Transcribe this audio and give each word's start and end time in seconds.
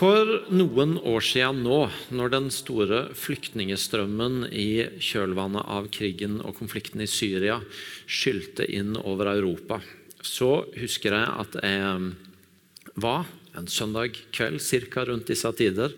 For 0.00 0.46
noen 0.48 0.94
år 1.04 1.20
siden 1.20 1.58
nå, 1.60 1.82
når 2.16 2.30
den 2.32 2.46
store 2.54 3.00
flyktningestrømmen 3.20 4.46
i 4.48 4.86
kjølvannet 4.96 5.66
av 5.68 5.90
krigen 5.92 6.38
og 6.40 6.54
konflikten 6.56 7.02
i 7.04 7.08
Syria 7.10 7.58
skylte 8.08 8.64
inn 8.64 8.94
over 8.96 9.28
Europa, 9.34 9.82
så 10.24 10.62
husker 10.80 11.18
jeg 11.18 11.34
at 11.44 11.58
jeg 11.60 12.96
var 13.04 13.28
en 13.60 13.70
søndag 13.70 14.16
kveld 14.34 14.60
cirka 14.64 15.04
rundt 15.08 15.28
disse 15.30 15.50
tider 15.58 15.94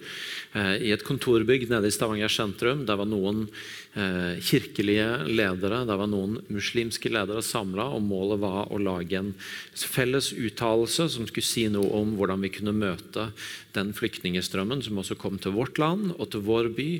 i 0.54 0.90
et 0.92 1.04
kontorbygg 1.06 1.68
nede 1.70 1.88
i 1.88 1.94
Stavanger 1.94 2.32
sentrum. 2.32 2.84
Der 2.88 2.98
var 3.00 3.08
noen 3.08 3.46
kirkelige 3.92 5.06
ledere, 5.28 5.82
der 5.88 5.98
var 6.00 6.08
noen 6.08 6.38
muslimske 6.52 7.10
ledere 7.12 7.42
samla, 7.44 7.90
og 7.92 8.04
målet 8.04 8.40
var 8.40 8.72
å 8.72 8.80
lage 8.80 9.18
en 9.18 9.32
felles 9.76 10.32
uttalelse 10.32 11.08
som 11.12 11.28
skulle 11.28 11.46
si 11.46 11.66
noe 11.72 11.90
om 12.00 12.14
hvordan 12.18 12.44
vi 12.44 12.52
kunne 12.56 12.76
møte 12.76 13.30
den 13.76 13.92
flyktningstrømmen 13.96 14.84
som 14.84 15.00
også 15.00 15.18
kom 15.20 15.38
til 15.40 15.56
vårt 15.56 15.80
land 15.80 16.14
og 16.18 16.32
til 16.32 16.44
vår 16.46 16.72
by, 16.76 16.90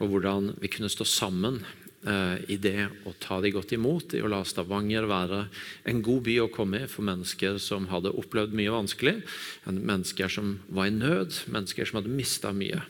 og 0.00 0.12
hvordan 0.12 0.52
vi 0.60 0.72
kunne 0.72 0.92
stå 0.92 1.08
sammen 1.08 1.62
i 2.02 2.56
det 2.58 2.88
å 3.06 3.12
ta 3.22 3.36
de 3.38 3.52
godt 3.54 3.76
imot, 3.76 4.16
i 4.18 4.22
å 4.24 4.30
la 4.30 4.40
Stavanger 4.42 5.04
være 5.06 5.44
en 5.86 6.00
god 6.02 6.24
by 6.26 6.34
å 6.42 6.48
komme 6.50 6.80
i 6.82 6.88
for 6.90 7.06
mennesker 7.06 7.60
som 7.62 7.86
hadde 7.92 8.10
opplevd 8.18 8.56
mye 8.58 8.72
vanskelig, 8.74 9.20
mennesker 9.70 10.32
som 10.32 10.56
var 10.66 10.90
i 10.90 10.96
nød, 10.96 11.44
mennesker 11.54 11.86
som 11.86 12.00
hadde 12.00 12.16
mista 12.16 12.50
mye. 12.56 12.82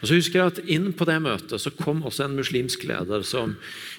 Og 0.00 0.08
så 0.08 0.16
husker 0.16 0.40
jeg 0.40 0.52
at 0.52 0.60
Inn 0.72 0.90
på 0.96 1.06
det 1.08 1.18
møtet 1.22 1.62
så 1.62 1.72
kom 1.76 2.02
også 2.06 2.26
en 2.26 2.36
muslimsk 2.38 2.84
leder 2.88 3.24
som 3.26 3.54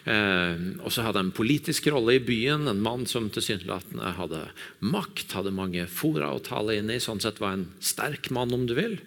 eh, 0.09 0.59
også 0.83 1.05
hadde 1.05 1.23
en 1.25 1.33
politisk 1.35 1.87
rolle 1.93 2.17
i 2.17 2.23
byen. 2.23 2.67
En 2.71 2.83
mann 2.83 3.07
som 3.09 3.29
tilsynelatende 3.31 4.15
hadde 4.17 4.43
makt, 4.83 5.37
hadde 5.37 5.55
mange 5.55 5.87
fora 5.91 6.31
å 6.33 6.43
tale 6.43 6.77
inn 6.79 6.91
i. 6.91 6.99
Sånn 7.03 7.23
sett 7.23 7.41
var 7.43 7.57
en 7.57 7.69
sterk 7.83 8.31
mann, 8.35 8.53
om 8.55 8.67
du 8.67 8.75
vil. 8.77 8.99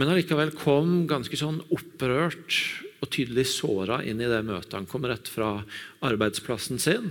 Men 0.00 0.12
allikevel 0.12 0.54
kom 0.56 1.04
ganske 1.10 1.38
sånn 1.38 1.60
opprørt 1.74 2.81
og 3.02 3.10
tydelig 3.10 3.48
såra 3.56 4.00
inn 4.06 4.22
i 4.22 4.30
det 4.30 4.42
møtet. 4.46 4.76
Han 4.78 4.88
kom 4.90 5.06
rett 5.10 5.28
fra 5.30 5.60
arbeidsplassen 6.06 6.80
sin. 6.82 7.10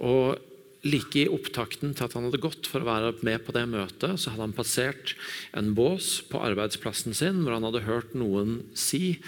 og 0.00 0.38
Like 0.86 1.24
i 1.24 1.28
opptakten 1.28 1.90
til 1.96 2.06
at 2.06 2.12
han 2.14 2.28
hadde 2.28 2.38
gått 2.40 2.68
for 2.70 2.84
å 2.84 2.86
være 2.86 3.08
med 3.26 3.42
på 3.44 3.52
det 3.52 3.64
møtet, 3.66 4.14
så 4.14 4.30
hadde 4.30 4.44
han 4.46 4.54
passert 4.56 5.16
en 5.58 5.72
bås 5.74 6.20
på 6.30 6.38
arbeidsplassen 6.38 7.16
sin 7.18 7.42
hvor 7.42 7.56
han 7.56 7.66
hadde 7.66 7.82
hørt 7.82 8.14
noen 8.14 8.60
si 8.78 9.18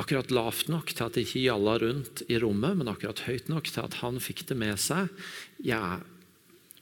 akkurat 0.00 0.30
lavt 0.32 0.70
nok 0.72 0.94
til 0.94 1.04
at 1.04 1.18
det 1.18 1.26
ikke 1.26 1.42
gjalla 1.42 1.74
rundt 1.82 2.22
i 2.30 2.38
rommet, 2.40 2.78
men 2.78 2.88
akkurat 2.88 3.24
høyt 3.26 3.50
nok 3.52 3.68
til 3.68 3.82
at 3.82 3.98
han 4.00 4.22
fikk 4.22 4.46
det 4.48 4.56
med 4.62 4.78
seg. 4.80 5.10
Jeg 5.60 5.76
er 5.76 6.06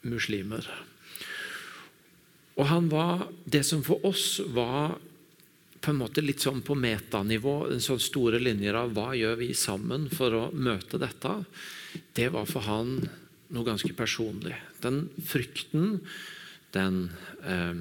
muslimer. 0.06 0.68
Og 2.60 2.68
han 2.68 2.90
var 2.92 3.26
det 3.48 3.64
som 3.66 3.82
for 3.86 4.04
oss 4.06 4.38
var 4.52 4.98
på 5.80 5.92
en 5.92 6.00
måte 6.00 6.22
litt 6.24 6.42
sånn 6.44 6.60
på 6.64 6.76
metanivå, 6.76 7.54
sånn 7.80 8.02
store 8.02 8.40
linjer 8.42 8.76
av 8.76 8.92
hva 8.96 9.14
gjør 9.16 9.38
vi 9.40 9.52
sammen 9.56 10.08
for 10.12 10.36
å 10.36 10.42
møte 10.52 11.00
dette, 11.00 11.38
det 12.16 12.28
var 12.34 12.48
for 12.48 12.66
han 12.68 12.98
noe 13.50 13.66
ganske 13.66 13.92
personlig. 13.96 14.54
Den 14.84 15.08
frykten, 15.26 16.02
den, 16.76 17.10
eh, 17.42 17.80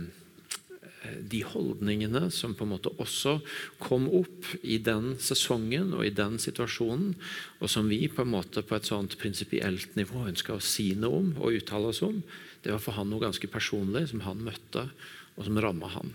de 1.19 1.41
holdningene 1.47 2.31
som 2.31 2.55
på 2.55 2.65
en 2.65 2.73
måte 2.73 2.91
også 2.99 3.39
kom 3.79 4.07
opp 4.09 4.47
i 4.63 4.77
den 4.83 5.13
sesongen 5.19 5.93
og 5.93 6.05
i 6.05 6.15
den 6.15 6.39
situasjonen, 6.39 7.13
og 7.59 7.69
som 7.69 7.87
vi 7.91 8.07
på 8.07 8.23
en 8.23 8.33
måte 8.33 8.63
på 8.63 8.75
et 8.75 8.89
sånt 8.89 9.17
prinsipielt 9.19 9.95
nivå 9.95 10.27
ønska 10.27 10.55
å 10.55 10.63
si 10.63 10.93
noe 10.95 11.21
om 11.21 11.31
og 11.39 11.55
uttale 11.61 11.93
oss 11.93 12.01
om, 12.01 12.23
det 12.63 12.71
var 12.71 12.83
for 12.83 12.97
han 12.97 13.09
noe 13.09 13.23
ganske 13.23 13.47
personlig 13.47 14.09
som 14.09 14.25
han 14.25 14.43
møtte, 14.43 14.89
og 15.37 15.45
som 15.45 15.59
ramma 15.61 15.87
han. 15.87 16.11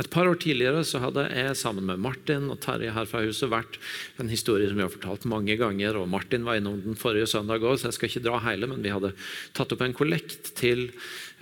Et 0.00 0.08
par 0.08 0.24
år 0.24 0.38
tidligere 0.40 0.86
så 0.88 1.02
hadde 1.02 1.26
jeg 1.28 1.56
sammen 1.60 1.84
med 1.84 2.00
Martin 2.00 2.46
og 2.48 2.56
Terje 2.64 2.94
her 2.96 3.08
fra 3.08 3.20
huset 3.26 3.50
vært 3.52 3.74
en 4.22 4.30
historie 4.32 4.70
som 4.70 4.78
vi 4.78 4.86
har 4.86 4.92
fortalt 4.92 5.26
mange 5.28 5.52
ganger. 5.60 5.98
og 6.00 6.08
Martin 6.08 6.46
var 6.48 6.56
innom 6.56 6.78
den 6.80 6.96
forrige 6.96 7.28
søndag 7.28 7.60
òg, 7.60 7.76
så 7.76 7.90
jeg 7.90 7.98
skal 7.98 8.08
ikke 8.08 8.24
dra 8.24 8.38
hele, 8.46 8.70
men 8.70 8.80
vi 8.80 8.94
hadde 8.94 9.12
tatt 9.52 9.74
opp 9.76 9.84
en 9.84 9.92
kollekt 9.92 10.54
til 10.56 10.88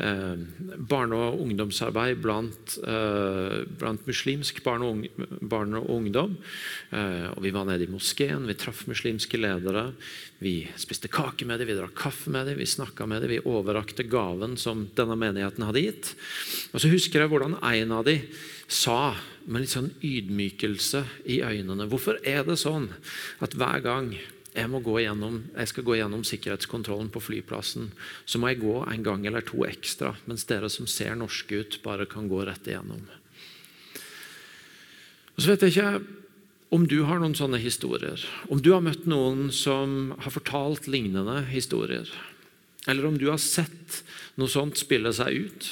barne- 0.01 1.17
og 1.17 1.41
ungdomsarbeid 1.45 2.21
blant, 2.23 2.79
eh, 2.85 3.65
blant 3.79 4.07
muslimsk 4.07 4.63
barn 4.65 4.83
og, 4.83 4.91
ung, 4.91 5.09
barne 5.43 5.79
og 5.79 5.91
ungdom. 5.91 6.37
Eh, 6.93 7.29
og 7.37 7.43
vi 7.43 7.51
var 7.51 7.65
nede 7.65 7.85
i 7.85 7.93
moskeen, 7.93 8.47
vi 8.47 8.55
traff 8.55 8.87
muslimske 8.87 9.39
ledere. 9.39 9.93
Vi 10.41 10.69
spiste 10.77 11.09
kake 11.09 11.45
med 11.47 11.59
dem, 11.59 11.69
vi 11.69 11.77
drakk 11.77 11.95
kaffe 11.95 12.31
med 12.31 12.47
dem, 12.47 12.59
vi 12.59 12.65
snakka 12.65 13.07
med 13.07 13.23
dem, 13.23 13.31
vi 13.31 13.41
overrakte 13.45 14.09
gaven 14.09 14.57
som 14.57 14.89
denne 14.97 15.17
menigheten 15.17 15.65
hadde 15.65 15.85
gitt. 15.85 16.15
Og 16.73 16.81
så 16.81 16.91
husker 16.91 17.21
jeg 17.21 17.29
hvordan 17.29 17.59
en 17.63 17.93
av 17.93 18.05
dem 18.05 18.21
sa 18.69 19.15
med 19.47 19.65
litt 19.65 19.73
sånn 19.73 19.91
ydmykelse 20.05 21.05
i 21.27 21.41
øynene 21.43 21.89
Hvorfor 21.91 22.21
er 22.25 22.45
det 22.47 22.59
sånn 22.61 22.91
at 23.43 23.57
hver 23.59 23.83
gang 23.83 24.13
jeg, 24.55 24.67
gjennom, 24.67 25.37
jeg, 25.55 25.71
skal 25.71 25.85
gå 25.87 25.97
gjennom 26.01 26.23
sikkerhetskontrollen 26.27 27.11
på 27.15 27.23
flyplassen, 27.23 27.91
så 28.27 28.41
må 28.41 28.51
jeg 28.51 28.63
gå 28.65 28.77
en 28.83 29.05
gang 29.07 29.27
eller 29.27 29.45
to 29.47 29.63
ekstra, 29.67 30.17
mens 30.27 30.47
dere 30.49 30.71
som 30.73 30.89
ser 30.91 31.15
norske 31.19 31.63
ut, 31.63 31.79
bare 31.85 32.09
kan 32.11 32.29
gå 32.31 32.43
rett 32.49 32.67
igjennom. 32.67 33.05
Og 35.37 35.45
så 35.45 35.53
vet 35.53 35.63
jeg 35.65 35.77
ikke 35.77 36.19
om 36.75 36.87
du 36.87 37.01
har 37.07 37.23
noen 37.23 37.35
sånne 37.39 37.59
historier, 37.63 38.23
om 38.51 38.61
du 38.63 38.73
har 38.75 38.83
møtt 38.85 39.07
noen 39.11 39.49
som 39.55 40.13
har 40.23 40.35
fortalt 40.35 40.91
lignende 40.91 41.41
historier, 41.51 42.11
eller 42.91 43.07
om 43.07 43.19
du 43.19 43.29
har 43.31 43.41
sett 43.43 44.03
noe 44.41 44.51
sånt 44.51 44.79
spille 44.81 45.13
seg 45.15 45.47
ut 45.47 45.71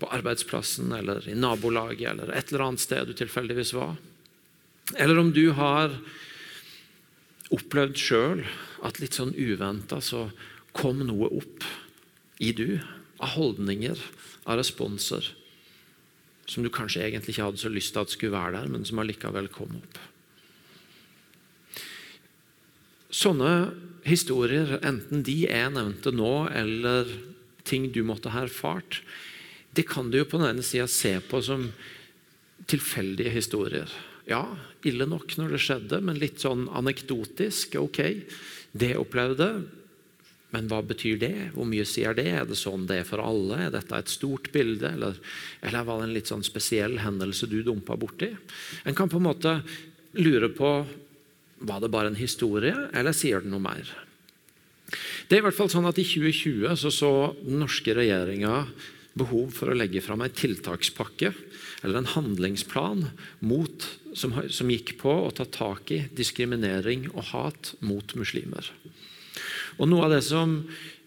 på 0.00 0.08
arbeidsplassen 0.12 0.92
eller 0.96 1.24
i 1.30 1.36
nabolaget 1.38 2.08
eller 2.10 2.32
et 2.34 2.50
eller 2.50 2.64
annet 2.66 2.82
sted 2.82 3.08
du 3.08 3.14
tilfeldigvis 3.16 3.74
var, 3.76 3.96
eller 4.96 5.20
om 5.20 5.30
du 5.32 5.46
har 5.56 5.94
opplevd 7.52 7.98
sjøl 8.00 8.42
at 8.86 9.00
litt 9.02 9.16
sånn 9.18 9.34
uventa 9.36 10.00
så 10.04 10.28
kom 10.74 11.02
noe 11.06 11.28
opp 11.36 11.66
i 12.42 12.52
du 12.56 12.80
av 13.22 13.34
holdninger, 13.36 13.98
av 14.44 14.58
responser, 14.58 15.26
som 16.50 16.64
du 16.64 16.70
kanskje 16.72 17.04
egentlig 17.06 17.34
ikke 17.34 17.46
hadde 17.48 17.62
så 17.62 17.72
lyst 17.72 17.94
til 17.94 18.04
at 18.04 18.12
skulle 18.12 18.36
være 18.36 18.58
der, 18.58 18.72
men 18.72 18.84
som 18.84 19.00
allikevel 19.00 19.48
kom 19.52 19.78
opp. 19.78 20.00
Sånne 23.14 23.52
historier, 24.04 24.76
enten 24.84 25.22
de 25.24 25.44
jeg 25.46 25.72
nevnte 25.72 26.12
nå, 26.12 26.48
eller 26.52 27.08
ting 27.64 27.88
du 27.94 28.02
måtte 28.04 28.32
ha 28.34 28.44
erfart, 28.44 29.00
det 29.74 29.86
kan 29.88 30.10
du 30.10 30.20
jo 30.20 30.26
på 30.28 30.40
den 30.40 30.52
ene 30.52 30.66
sida 30.66 30.86
se 30.90 31.16
på 31.24 31.40
som 31.42 31.68
tilfeldige 32.70 33.32
historier. 33.34 33.90
Ja, 34.28 34.44
ille 34.86 35.06
nok 35.08 35.36
når 35.36 35.54
det 35.54 35.62
skjedde, 35.64 36.00
men 36.04 36.20
litt 36.20 36.40
sånn 36.40 36.68
anekdotisk. 36.72 37.76
Ok, 37.80 38.00
det 38.72 38.94
opplevde 39.00 39.50
men 40.54 40.68
hva 40.70 40.78
betyr 40.86 41.18
det? 41.18 41.32
Hvor 41.56 41.66
mye 41.66 41.86
sier 41.88 42.14
det? 42.14 42.28
Er 42.30 42.44
det 42.46 42.56
sånn 42.58 42.86
det 42.86 43.00
er 43.00 43.08
for 43.08 43.22
alle? 43.22 43.58
Er 43.66 43.72
dette 43.74 43.98
et 43.98 44.12
stort 44.12 44.52
bilde, 44.54 44.92
eller, 44.94 45.16
eller 45.66 45.86
var 45.88 45.98
det 45.98 46.06
en 46.06 46.14
litt 46.14 46.30
sånn 46.30 46.46
spesiell 46.46 47.00
hendelse 47.02 47.48
du 47.50 47.58
dumpa 47.66 47.96
borti? 47.98 48.30
En 48.86 48.94
kan 48.94 49.10
på 49.10 49.18
en 49.18 49.26
måte 49.26 49.56
lure 50.14 50.52
på 50.54 50.70
var 51.64 51.82
det 51.82 51.90
bare 51.90 52.12
en 52.12 52.18
historie, 52.18 52.74
eller 52.94 53.16
sier 53.16 53.42
det 53.42 53.50
noe 53.50 53.62
mer? 53.64 53.90
Det 55.26 55.34
er 55.34 55.42
i 55.42 55.46
hvert 55.48 55.58
fall 55.58 55.72
sånn 55.72 55.88
at 55.90 55.98
I 55.98 56.06
2020 56.06 56.78
så, 56.78 56.92
så 56.92 57.10
den 57.40 57.58
norske 57.64 57.96
regjeringa 57.96 58.66
behov 59.18 59.50
for 59.56 59.72
å 59.72 59.78
legge 59.78 60.02
fram 60.04 60.22
en 60.22 60.38
tiltakspakke 60.38 61.32
eller 61.84 62.00
en 62.00 62.10
handlingsplan 62.14 63.06
mot, 63.44 63.86
som, 64.16 64.34
som 64.48 64.72
gikk 64.72 64.96
på 65.02 65.12
å 65.26 65.30
ta 65.36 65.44
tak 65.44 65.92
i 65.92 66.00
diskriminering 66.16 67.10
og 67.12 67.30
hat 67.34 67.74
mot 67.84 68.16
muslimer. 68.18 68.72
Og 69.76 69.90
Noe 69.90 70.06
av 70.06 70.14
det 70.14 70.22
som 70.24 70.62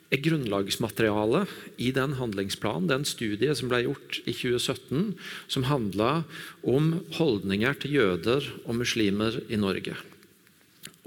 er 0.07 0.21
grunnlagsmaterialet 0.23 1.51
i 1.83 1.89
den 1.95 2.13
handlingsplanen, 2.19 2.87
den 2.87 3.07
studie 3.07 3.55
som 3.57 3.71
ble 3.71 3.81
gjort 3.83 4.21
i 4.23 4.31
2017, 4.31 5.15
som 5.51 5.67
handla 5.67 6.21
om 6.63 6.93
holdninger 7.17 7.81
til 7.81 7.97
jøder 7.99 8.47
og 8.63 8.77
muslimer 8.79 9.41
i 9.51 9.59
Norge. 9.59 9.97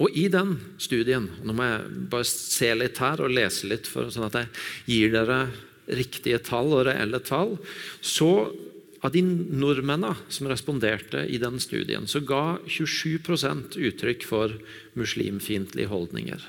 Og 0.00 0.17
I 0.17 0.28
den 0.32 0.56
studien 0.81 1.28
nå 1.44 1.55
må 1.56 1.67
jeg 1.69 2.05
bare 2.12 2.28
se 2.28 2.70
litt 2.76 3.00
her 3.02 3.20
og 3.20 3.32
lese 3.37 3.69
litt, 3.69 3.88
for, 3.88 4.08
sånn 4.12 4.28
at 4.31 4.38
jeg 4.40 4.52
gir 4.88 5.14
dere 5.17 5.40
riktige 5.90 6.40
tall 6.44 6.72
og 6.72 6.87
reelle 6.88 7.20
tall. 7.25 7.56
Så 8.00 8.50
av 9.00 9.14
de 9.14 9.23
nordmennene 9.25 10.14
som 10.29 10.49
responderte 10.50 11.25
i 11.25 11.38
den 11.41 11.61
studien, 11.62 12.06
så 12.06 12.20
ga 12.20 12.58
27% 12.69 13.79
uttrykk 13.81 14.26
for 14.29 14.58
muslimfiendtlige 14.99 15.88
holdninger. 15.88 16.44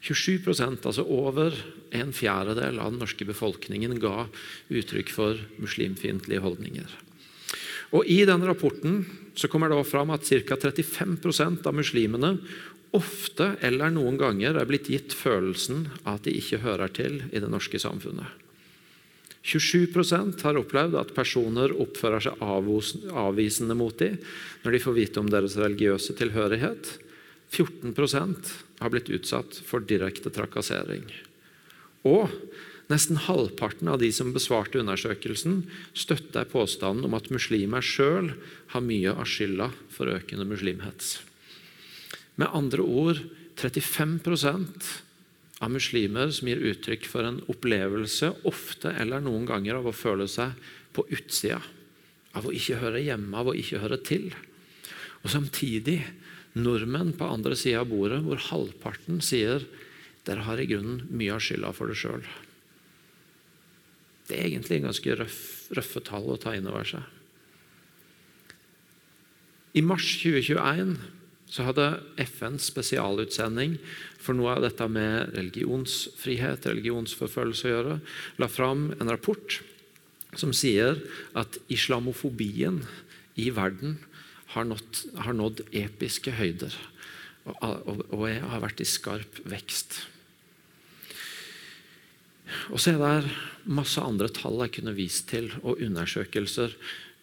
27% 0.00 0.86
altså 0.88 1.04
over 1.04 1.52
en 1.92 2.14
fjerdedel 2.16 2.80
av 2.80 2.94
den 2.94 3.02
norske 3.02 3.26
befolkningen, 3.28 3.98
ga 4.00 4.30
uttrykk 4.72 5.12
for 5.12 5.40
muslimfiendtlige 5.60 6.40
holdninger. 6.40 6.88
Og 7.90 8.06
I 8.06 8.22
den 8.24 8.44
rapporten 8.46 9.02
så 9.34 9.50
kommer 9.50 9.68
det 9.68 9.82
fram 9.90 10.12
at 10.14 10.24
ca. 10.24 10.56
35% 10.56 11.66
av 11.66 11.74
muslimene 11.74 12.36
ofte 12.96 13.54
eller 13.66 13.92
noen 13.92 14.16
ganger 14.18 14.56
er 14.58 14.68
blitt 14.68 14.88
gitt 14.90 15.14
følelsen 15.14 15.88
av 16.04 16.18
at 16.18 16.26
de 16.26 16.34
ikke 16.38 16.62
hører 16.64 16.90
til 16.94 17.20
i 17.30 17.42
det 17.42 17.50
norske 17.50 17.78
samfunnet. 17.82 18.39
27% 19.44 20.42
har 20.44 20.58
opplevd 20.60 20.96
at 21.00 21.14
personer 21.16 21.72
oppfører 21.72 22.26
seg 22.26 22.42
avvisende 22.44 23.76
mot 23.78 23.96
dem 23.98 24.18
når 24.64 24.76
de 24.76 24.82
får 24.84 24.96
vite 24.98 25.22
om 25.22 25.30
deres 25.32 25.56
religiøse 25.60 26.16
tilhørighet. 26.18 26.98
14% 27.50 28.52
har 28.80 28.92
blitt 28.92 29.08
utsatt 29.10 29.56
for 29.66 29.82
direkte 29.82 30.30
trakassering. 30.34 31.06
Og 32.06 32.28
nesten 32.92 33.18
halvparten 33.26 33.88
av 33.90 34.00
de 34.02 34.10
som 34.14 34.32
besvarte 34.34 34.80
undersøkelsen, 34.82 35.64
støtter 35.94 36.48
påstanden 36.50 37.08
om 37.08 37.16
at 37.16 37.30
muslimer 37.32 37.84
sjøl 37.84 38.32
har 38.74 38.84
mye 38.84 39.14
av 39.14 39.28
skylda 39.30 39.70
for 39.94 40.12
økende 40.12 40.46
muslimhets. 40.48 41.18
Med 42.36 42.52
andre 42.56 42.84
ord 42.84 43.20
35 43.60 44.20
av 45.60 45.72
muslimer 45.72 46.30
som 46.32 46.48
gir 46.48 46.62
uttrykk 46.70 47.06
for 47.08 47.26
en 47.26 47.42
opplevelse, 47.52 48.32
ofte 48.48 48.94
eller 48.96 49.20
noen 49.24 49.44
ganger, 49.48 49.76
av 49.76 49.90
å 49.90 49.96
føle 49.96 50.26
seg 50.30 50.56
på 50.96 51.04
utsida. 51.12 51.60
Av 52.36 52.46
å 52.46 52.54
ikke 52.54 52.78
høre 52.80 53.02
hjemme, 53.02 53.34
av 53.36 53.50
å 53.50 53.56
ikke 53.56 53.82
høre 53.82 54.00
til. 54.06 54.30
Og 55.20 55.32
samtidig 55.34 56.00
nordmenn 56.56 57.12
på 57.18 57.28
andre 57.28 57.58
sida 57.58 57.84
av 57.84 57.90
bordet, 57.92 58.22
hvor 58.24 58.40
halvparten 58.48 59.20
sier 59.24 59.66
dere 60.26 60.46
har 60.46 60.60
i 60.60 60.68
grunnen 60.70 61.04
mye 61.12 61.36
av 61.36 61.44
skylda 61.44 61.72
for 61.76 61.90
det 61.90 61.98
sjøl. 62.00 62.24
Det 64.30 64.38
er 64.38 64.48
egentlig 64.48 64.78
en 64.78 64.88
ganske 64.88 65.16
røff, 65.18 65.40
røffe 65.74 66.02
tall 66.06 66.28
å 66.30 66.38
ta 66.40 66.54
inn 66.56 66.68
over 66.70 66.86
seg. 66.86 67.02
I 69.74 69.82
mars 69.86 70.06
2021 70.22 70.96
så 71.50 71.66
hadde 71.66 71.86
FNs 72.22 72.68
spesialutsending 72.70 73.76
for 74.20 74.36
noe 74.36 74.52
av 74.56 74.64
dette 74.64 74.86
med 74.92 75.32
religionsfrihet, 75.36 76.68
religionsforfølgelse 76.68 77.66
å 77.66 77.72
gjøre, 77.72 77.98
la 78.40 78.48
fram 78.52 78.90
en 78.98 79.10
rapport 79.10 79.60
som 80.38 80.52
sier 80.54 81.00
at 81.38 81.58
islamofobien 81.72 82.82
i 83.40 83.48
verden 83.54 83.98
har 84.54 84.66
nådd, 84.68 85.02
har 85.24 85.36
nådd 85.36 85.64
episke 85.78 86.34
høyder 86.36 86.74
og, 87.48 87.56
og, 87.62 88.02
og 88.12 88.26
har 88.28 88.62
vært 88.62 88.82
i 88.82 88.88
skarp 88.88 89.40
vekst. 89.48 90.02
Og 92.74 92.82
så 92.82 92.94
er 92.94 92.98
det 93.00 93.70
masse 93.70 94.02
andre 94.02 94.30
tall 94.34 94.58
jeg 94.64 94.74
kunne 94.80 94.96
vist 94.96 95.28
til, 95.30 95.50
og 95.62 95.80
undersøkelser 95.82 96.74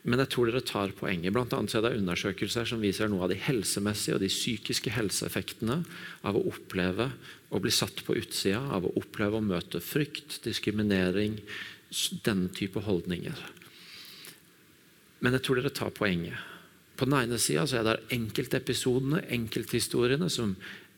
men 0.07 0.21
jeg 0.23 0.31
tror 0.31 0.47
dere 0.47 0.63
tar 0.63 0.93
poenget. 0.95 1.33
Blant 1.35 1.51
annet 1.51 1.73
er 1.75 1.83
det 1.83 1.97
undersøkelser 1.99 2.69
som 2.69 2.79
viser 2.79 3.09
noe 3.11 3.25
av 3.25 3.31
de 3.33 3.39
helsemessige 3.43 4.15
og 4.15 4.21
de 4.23 4.29
psykiske 4.31 4.93
helseeffektene 4.95 5.81
av 6.23 6.39
å 6.39 6.45
oppleve 6.47 7.09
å 7.51 7.59
bli 7.63 7.73
satt 7.75 8.05
på 8.07 8.15
utsida, 8.15 8.61
av 8.71 8.87
å 8.87 8.93
oppleve 9.01 9.41
å 9.41 9.43
møte 9.43 9.81
frykt, 9.83 10.39
diskriminering, 10.47 11.35
denne 12.23 12.47
type 12.55 12.79
holdninger. 12.87 13.41
Men 15.19 15.35
jeg 15.35 15.43
tror 15.43 15.59
dere 15.59 15.75
tar 15.75 15.91
poenget. 15.91 16.39
På 16.97 17.05
den 17.05 17.17
ene 17.19 17.37
sida 17.41 17.67
er 17.67 17.85
det 17.85 17.97
enkeltepisodene, 18.15 19.25
enkelthistoriene, 19.35 20.31
som 20.31 20.55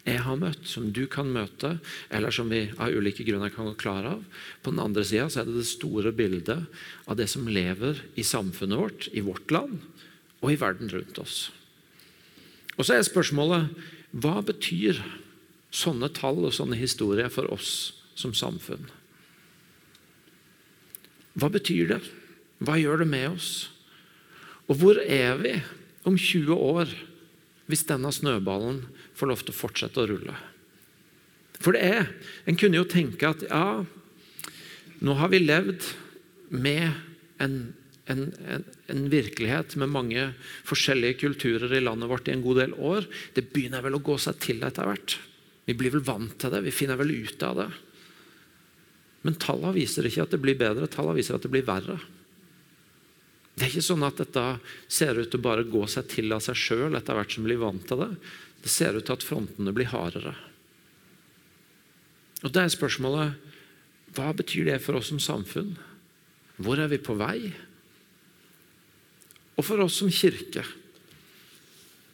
jeg 0.09 0.23
har 0.25 0.39
møtt, 0.39 0.65
som 0.67 0.89
du 0.95 1.03
kan 1.11 1.29
møte, 1.33 1.75
eller 2.13 2.33
som 2.33 2.49
vi 2.51 2.65
av 2.81 2.93
ulike 2.93 3.25
grunner 3.27 3.51
kan 3.53 3.67
gå 3.69 3.75
klar 3.79 4.07
av. 4.09 4.25
På 4.63 4.73
den 4.73 4.81
andre 4.83 5.05
sida 5.07 5.27
er 5.29 5.47
det 5.47 5.57
det 5.59 5.69
store 5.69 6.13
bildet 6.15 6.67
av 7.05 7.19
det 7.19 7.29
som 7.31 7.47
lever 7.49 8.01
i 8.19 8.25
samfunnet 8.25 8.79
vårt, 8.79 9.09
i 9.13 9.23
vårt 9.25 9.51
land 9.53 9.79
og 10.39 10.53
i 10.53 10.59
verden 10.59 10.91
rundt 10.91 11.19
oss. 11.21 11.49
Og 12.77 12.87
så 12.87 12.95
er 12.95 13.07
spørsmålet 13.07 13.73
hva 14.15 14.39
betyr 14.45 15.01
sånne 15.75 16.09
tall 16.15 16.41
og 16.47 16.55
sånne 16.55 16.79
historier 16.79 17.29
for 17.33 17.49
oss 17.53 17.91
som 18.17 18.33
samfunn? 18.33 18.87
Hva 21.39 21.51
betyr 21.53 21.91
det? 21.93 21.99
Hva 22.63 22.79
gjør 22.79 23.03
det 23.03 23.11
med 23.11 23.27
oss? 23.35 23.51
Og 24.69 24.79
hvor 24.81 24.99
er 25.01 25.37
vi 25.41 25.53
om 26.07 26.17
20 26.17 26.55
år 26.55 26.91
hvis 27.69 27.85
denne 27.85 28.09
snøballen 28.13 28.81
får 29.19 29.31
lov 29.31 29.43
til 29.43 29.53
å 29.53 29.59
fortsette 29.59 30.01
å 30.01 30.07
rulle. 30.09 30.35
For 31.59 31.75
det 31.75 31.83
er 31.83 32.11
En 32.47 32.57
kunne 32.59 32.79
jo 32.79 32.87
tenke 32.87 33.27
at 33.27 33.43
ja, 33.45 33.83
nå 35.03 35.15
har 35.19 35.31
vi 35.31 35.41
levd 35.43 35.83
med 36.49 36.91
en, 37.39 37.57
en, 38.09 38.23
en, 38.41 38.63
en, 38.89 39.03
virkelighet 39.11 39.75
med 39.79 39.91
mange 39.93 40.23
forskjellige 40.67 41.19
kulturer 41.21 41.75
i 41.75 41.83
landet 41.83 42.09
vårt 42.09 42.27
i 42.27 42.33
en 42.33 42.43
god 42.43 42.63
del 42.63 42.73
år. 42.73 43.07
Det 43.35 43.51
begynner 43.53 43.83
vel 43.85 43.99
å 43.99 44.03
gå 44.03 44.17
seg 44.19 44.39
til 44.43 44.63
etter 44.65 44.89
hvert. 44.89 45.19
Vi 45.69 45.75
blir 45.77 45.93
vel 45.93 46.03
vant 46.07 46.33
til 46.41 46.51
det. 46.51 46.63
Vi 46.65 46.73
finner 46.73 46.99
vel 46.99 47.13
ut 47.13 47.45
av 47.45 47.59
det. 47.61 47.69
Men 49.27 49.37
tallene 49.39 49.75
viser 49.75 50.07
ikke 50.07 50.25
at 50.25 50.33
det 50.33 50.41
blir 50.41 50.57
bedre, 50.59 50.87
tallene 50.91 51.19
viser 51.19 51.37
at 51.37 51.45
det 51.45 51.51
blir 51.53 51.67
verre. 51.67 51.99
Det 53.59 53.65
er 53.65 53.73
ikke 53.73 53.89
sånn 53.89 54.05
at 54.07 54.19
dette 54.21 54.43
ser 54.87 55.17
ut 55.19 55.27
til 55.27 55.41
å 55.41 55.43
bare 55.43 55.67
gå 55.67 55.81
seg 55.91 56.07
til 56.07 56.31
av 56.31 56.43
seg 56.43 56.55
sjøl 56.55 56.95
etter 56.95 57.17
hvert 57.17 57.33
som 57.35 57.43
vi 57.43 57.51
blir 57.51 57.59
vant 57.61 57.83
til 57.87 57.99
det. 57.99 58.13
Det 58.63 58.71
ser 58.71 58.97
ut 58.97 59.05
til 59.07 59.15
at 59.15 59.25
frontene 59.25 59.73
blir 59.75 59.91
hardere. 59.91 60.35
Og 62.43 62.51
Da 62.55 62.63
er 62.63 62.73
spørsmålet 62.73 63.47
hva 64.15 64.31
betyr 64.33 64.65
det 64.71 64.79
for 64.81 64.97
oss 64.97 65.11
som 65.11 65.19
samfunn? 65.21 65.75
Hvor 66.59 66.79
er 66.81 66.89
vi 66.91 66.97
på 66.97 67.13
vei? 67.19 67.51
Og 69.59 69.65
for 69.67 69.83
oss 69.83 69.99
som 69.99 70.09
kirke, 70.11 70.63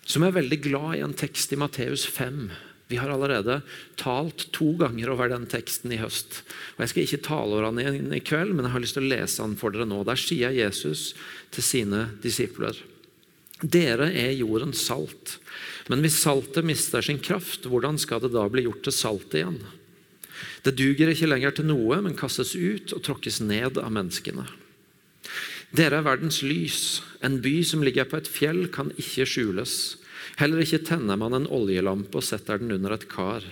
som 0.05 0.25
er 0.25 0.35
veldig 0.35 0.59
glad 0.61 0.97
i 0.97 1.03
en 1.05 1.15
tekst 1.17 1.53
i 1.53 1.57
Matteus 1.57 2.05
5 2.05 2.49
vi 2.87 2.99
har 3.01 3.09
allerede 3.09 3.61
talt 3.97 4.51
to 4.53 4.75
ganger 4.77 5.09
over 5.09 5.31
den 5.31 5.47
teksten 5.49 5.93
i 5.95 5.97
høst. 5.97 6.43
Og 6.77 6.85
Jeg 6.85 6.91
skal 6.91 7.05
ikke 7.05 7.25
tale 7.25 7.55
over 7.57 7.71
den 7.71 7.81
igjen 7.81 8.13
i 8.13 8.21
kveld, 8.21 8.53
men 8.53 8.67
jeg 8.67 8.75
har 8.75 8.83
lyst 8.83 8.97
til 8.99 9.07
å 9.07 9.09
lese 9.09 9.41
den 9.41 9.55
for 9.57 9.73
dere 9.73 9.87
nå. 9.89 10.03
Der 10.05 10.19
sier 10.21 10.53
Jesus 10.53 11.15
til 11.49 11.65
sine 11.65 12.03
disipler. 12.21 12.77
Dere 13.65 14.11
er 14.13 14.35
jordens 14.37 14.83
salt. 14.85 15.39
Men 15.89 16.03
hvis 16.05 16.19
saltet 16.21 16.65
mister 16.67 17.05
sin 17.05 17.21
kraft, 17.23 17.65
hvordan 17.69 17.97
skal 18.01 18.21
det 18.23 18.33
da 18.35 18.45
bli 18.51 18.65
gjort 18.67 18.85
til 18.85 18.95
salt 18.95 19.33
igjen? 19.37 19.59
Det 20.65 20.75
duger 20.77 21.11
ikke 21.11 21.29
lenger 21.29 21.55
til 21.55 21.69
noe, 21.69 21.99
men 22.03 22.17
kastes 22.17 22.53
ut 22.57 22.93
og 22.95 23.03
tråkkes 23.05 23.39
ned 23.45 23.79
av 23.81 23.91
menneskene. 23.93 24.45
Dere 25.75 25.99
er 25.99 26.07
verdens 26.07 26.41
lys. 26.45 27.01
En 27.25 27.39
by 27.43 27.59
som 27.67 27.83
ligger 27.85 28.07
på 28.09 28.19
et 28.19 28.29
fjell, 28.29 28.65
kan 28.73 28.91
ikke 28.99 29.27
skjules. 29.29 29.95
Heller 30.39 30.63
ikke 30.63 30.83
tenner 30.87 31.19
man 31.19 31.35
en 31.37 31.49
oljelampe 31.51 32.19
og 32.19 32.25
setter 32.25 32.61
den 32.61 32.73
under 32.75 32.95
et 32.95 33.07
kar. 33.11 33.45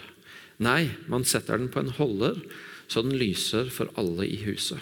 Nei, 0.63 0.93
man 1.09 1.25
setter 1.27 1.59
den 1.59 1.71
på 1.73 1.81
en 1.81 1.93
holder, 1.97 2.39
så 2.87 3.03
den 3.05 3.17
lyser 3.17 3.71
for 3.73 3.91
alle 3.99 4.27
i 4.27 4.37
huset. 4.45 4.81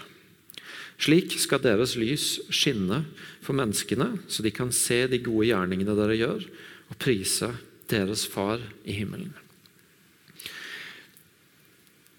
Slik 1.02 1.34
skal 1.42 1.64
deres 1.64 1.96
lys 1.98 2.36
skinne 2.54 3.06
for 3.42 3.58
menneskene, 3.58 4.14
så 4.30 4.46
de 4.46 4.54
kan 4.54 4.72
se 4.76 5.04
de 5.10 5.22
gode 5.24 5.50
gjerningene 5.50 5.96
dere 5.98 6.18
gjør, 6.20 6.46
og 6.92 7.00
prise 7.02 7.52
deres 7.92 8.28
Far 8.30 8.62
i 8.86 8.96
himmelen. 9.00 9.34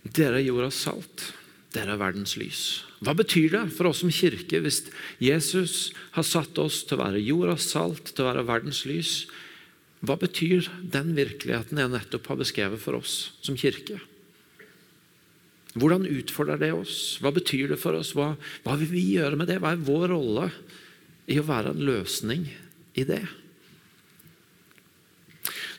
Dere 0.03 0.41
er 0.41 0.49
jordas 0.49 0.81
salt. 0.83 1.31
Dere 1.73 1.95
er 1.95 2.01
verdens 2.03 2.35
lys. 2.37 2.83
Hva 3.01 3.15
betyr 3.17 3.55
det 3.55 3.63
for 3.73 3.89
oss 3.89 4.03
som 4.03 4.13
kirke 4.13 4.61
hvis 4.61 4.83
Jesus 5.23 5.93
har 6.13 6.27
satt 6.27 6.59
oss 6.61 6.83
til 6.85 6.99
å 6.99 7.05
være 7.07 7.23
jordas 7.25 7.71
salt, 7.73 8.13
til 8.13 8.27
å 8.27 8.29
være 8.29 8.45
verdens 8.51 8.83
lys? 8.89 9.15
Hva 10.05 10.19
betyr 10.21 10.69
den 10.93 11.15
virkeligheten 11.17 11.81
jeg 11.81 11.93
nettopp 11.95 12.29
har 12.29 12.41
beskrevet 12.43 12.83
for 12.83 12.99
oss 12.99 13.33
som 13.41 13.57
kirke? 13.57 14.01
Hvordan 15.73 16.05
utfordrer 16.05 16.61
det 16.61 16.73
oss? 16.77 17.17
Hva 17.23 17.33
betyr 17.33 17.73
det 17.73 17.81
for 17.81 17.97
oss? 17.97 18.13
Hva, 18.13 18.35
hva 18.67 18.77
vil 18.83 18.91
vi 18.93 19.07
gjøre 19.15 19.39
med 19.41 19.49
det? 19.49 19.63
Hva 19.63 19.73
er 19.73 19.87
vår 19.87 20.11
rolle 20.13 20.51
i 21.27 21.39
å 21.39 21.47
være 21.47 21.75
en 21.75 21.85
løsning 21.87 22.49
i 22.99 23.05
det? 23.09 23.23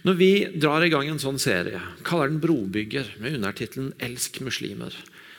Når 0.04 0.16
vi 0.20 0.32
drar 0.60 0.84
i 0.84 0.92
gang 0.92 1.08
en 1.08 1.22
sånn 1.22 1.40
serie, 1.40 1.80
kaller 2.04 2.28
den 2.28 2.42
'Brobygger', 2.44 3.20
med 3.20 3.40
undertittelen 3.40 3.94
'Elsk 4.00 4.42
muslimer', 4.44 4.96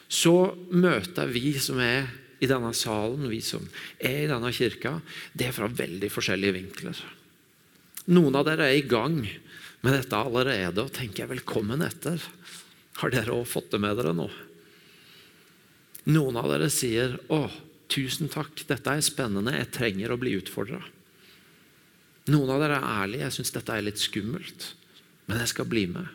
så 0.09 0.57
møter 0.73 1.29
vi 1.29 1.53
som 1.59 1.81
er 1.81 2.09
i 2.41 2.49
denne 2.49 2.73
salen, 2.73 3.29
vi 3.29 3.41
som 3.45 3.67
er 3.99 4.25
i 4.25 4.31
denne 4.31 4.53
kirka, 4.53 5.01
det 5.37 5.53
fra 5.53 5.69
veldig 5.69 6.11
forskjellige 6.13 6.57
vinkler. 6.57 6.97
Noen 8.09 8.37
av 8.37 8.45
dere 8.49 8.69
er 8.69 8.79
i 8.79 8.89
gang 8.89 9.21
med 9.85 9.93
dette 9.93 10.17
allerede 10.17 10.81
og 10.81 10.93
tenker 10.93 11.29
'velkommen 11.29 11.85
etter'. 11.85 12.23
Har 13.01 13.11
dere 13.11 13.33
òg 13.33 13.47
fått 13.47 13.71
det 13.71 13.81
med 13.81 13.97
dere 13.97 14.15
nå? 14.15 14.31
Noen 16.07 16.37
av 16.37 16.49
dere 16.49 16.71
sier 16.71 17.19
'Å, 17.29 17.51
tusen 17.93 18.31
takk, 18.33 18.65
dette 18.69 18.91
er 18.91 19.05
spennende, 19.05 19.55
jeg 19.57 19.73
trenger 19.75 20.13
å 20.15 20.21
bli 20.21 20.37
utfordra'. 20.39 20.83
Noen 22.33 22.51
av 22.55 22.61
dere 22.63 22.79
er 22.81 22.91
ærlige. 23.05 23.25
'Jeg 23.25 23.37
syns 23.37 23.53
dette 23.53 23.73
er 23.73 23.85
litt 23.85 24.01
skummelt, 24.01 24.75
men 25.29 25.39
jeg 25.39 25.49
skal 25.53 25.69
bli 25.69 25.87
med'. 25.87 26.09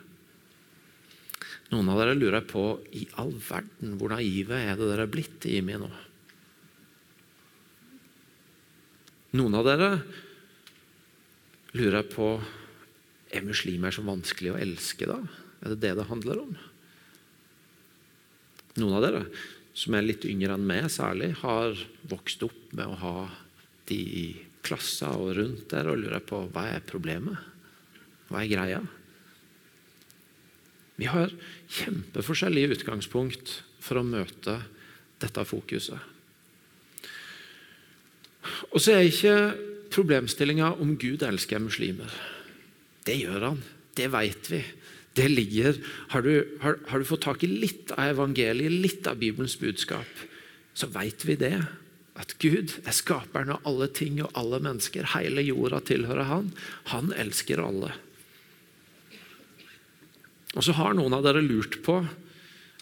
Noen 1.70 1.88
av 1.88 2.00
dere 2.00 2.16
lurer 2.18 2.42
på 2.42 2.80
i 2.98 3.06
all 3.22 3.30
verden, 3.32 3.94
hvor 3.98 4.10
naive 4.10 4.58
er 4.58 4.74
det 4.74 4.88
dere 4.90 5.06
er 5.06 5.12
blitt 5.12 5.46
i 5.46 5.60
meg 5.62 5.78
nå? 5.78 5.90
Noen 9.38 9.54
av 9.54 9.68
dere 9.68 9.90
lurer 11.78 12.02
på 12.10 12.32
er 13.30 13.46
muslimer 13.46 13.94
så 13.94 14.02
vanskelig 14.02 14.50
å 14.50 14.58
elske 14.58 15.06
da? 15.06 15.20
Er 15.62 15.76
det 15.76 15.80
det 15.84 15.94
det 16.00 16.08
handler 16.10 16.42
om? 16.42 16.56
Noen 18.80 18.96
av 18.98 19.06
dere 19.06 19.22
som 19.76 19.94
er 19.94 20.06
litt 20.06 20.26
yngre 20.28 20.56
enn 20.56 20.66
meg 20.66 20.88
særlig, 20.92 21.32
har 21.42 21.78
vokst 22.10 22.42
opp 22.46 22.72
med 22.76 22.86
å 22.90 23.00
ha 23.00 23.16
de 23.90 23.98
i 23.98 24.26
klasser 24.66 25.14
og 25.16 25.34
rundt 25.38 25.68
der 25.72 25.88
og 25.90 26.00
lurer 26.02 26.22
på 26.24 26.42
hva 26.52 26.66
er 26.74 26.84
problemet? 26.86 27.38
Hva 28.30 28.42
er 28.42 28.50
greia? 28.50 28.80
Vi 31.00 31.08
har 31.08 31.32
kjempeforskjellige 31.72 32.76
utgangspunkt 32.76 33.60
for 33.80 34.00
å 34.00 34.06
møte 34.06 34.58
dette 35.20 35.44
fokuset. 35.48 35.96
Og 38.70 38.80
så 38.80 38.94
er 38.94 39.08
ikke 39.08 39.36
problemstillinga 39.92 40.74
om 40.80 40.94
Gud 41.00 41.24
elsker 41.26 41.62
muslimer. 41.62 42.12
Det 43.04 43.16
gjør 43.16 43.48
han. 43.48 43.62
Det 43.96 44.06
vet 44.12 44.52
vi. 44.52 44.60
Det 45.18 45.26
ligger, 45.28 45.78
har 46.12 46.22
du, 46.22 46.32
har, 46.62 46.78
har 46.86 47.02
du 47.02 47.08
fått 47.08 47.24
tak 47.26 47.42
i 47.42 47.50
litt 47.50 47.90
av 47.96 48.12
evangeliet, 48.12 48.70
litt 48.70 49.08
av 49.10 49.18
Bibelens 49.18 49.56
budskap, 49.58 50.26
så 50.74 50.86
vet 50.94 51.24
vi 51.26 51.34
det. 51.40 51.56
At 52.20 52.36
Gud 52.42 52.76
er 52.84 52.94
skaperen 52.94 53.54
av 53.54 53.66
alle 53.68 53.88
ting 53.96 54.20
og 54.22 54.30
alle 54.38 54.60
mennesker. 54.62 55.08
Hele 55.14 55.42
jorda 55.46 55.80
tilhører 55.82 56.28
Han. 56.28 56.50
Han 56.92 57.14
elsker 57.16 57.62
alle. 57.62 57.94
Og 60.58 60.66
så 60.66 60.74
har 60.78 60.96
noen 60.98 61.14
av 61.14 61.24
dere 61.24 61.42
lurt 61.44 61.78
på, 61.86 62.00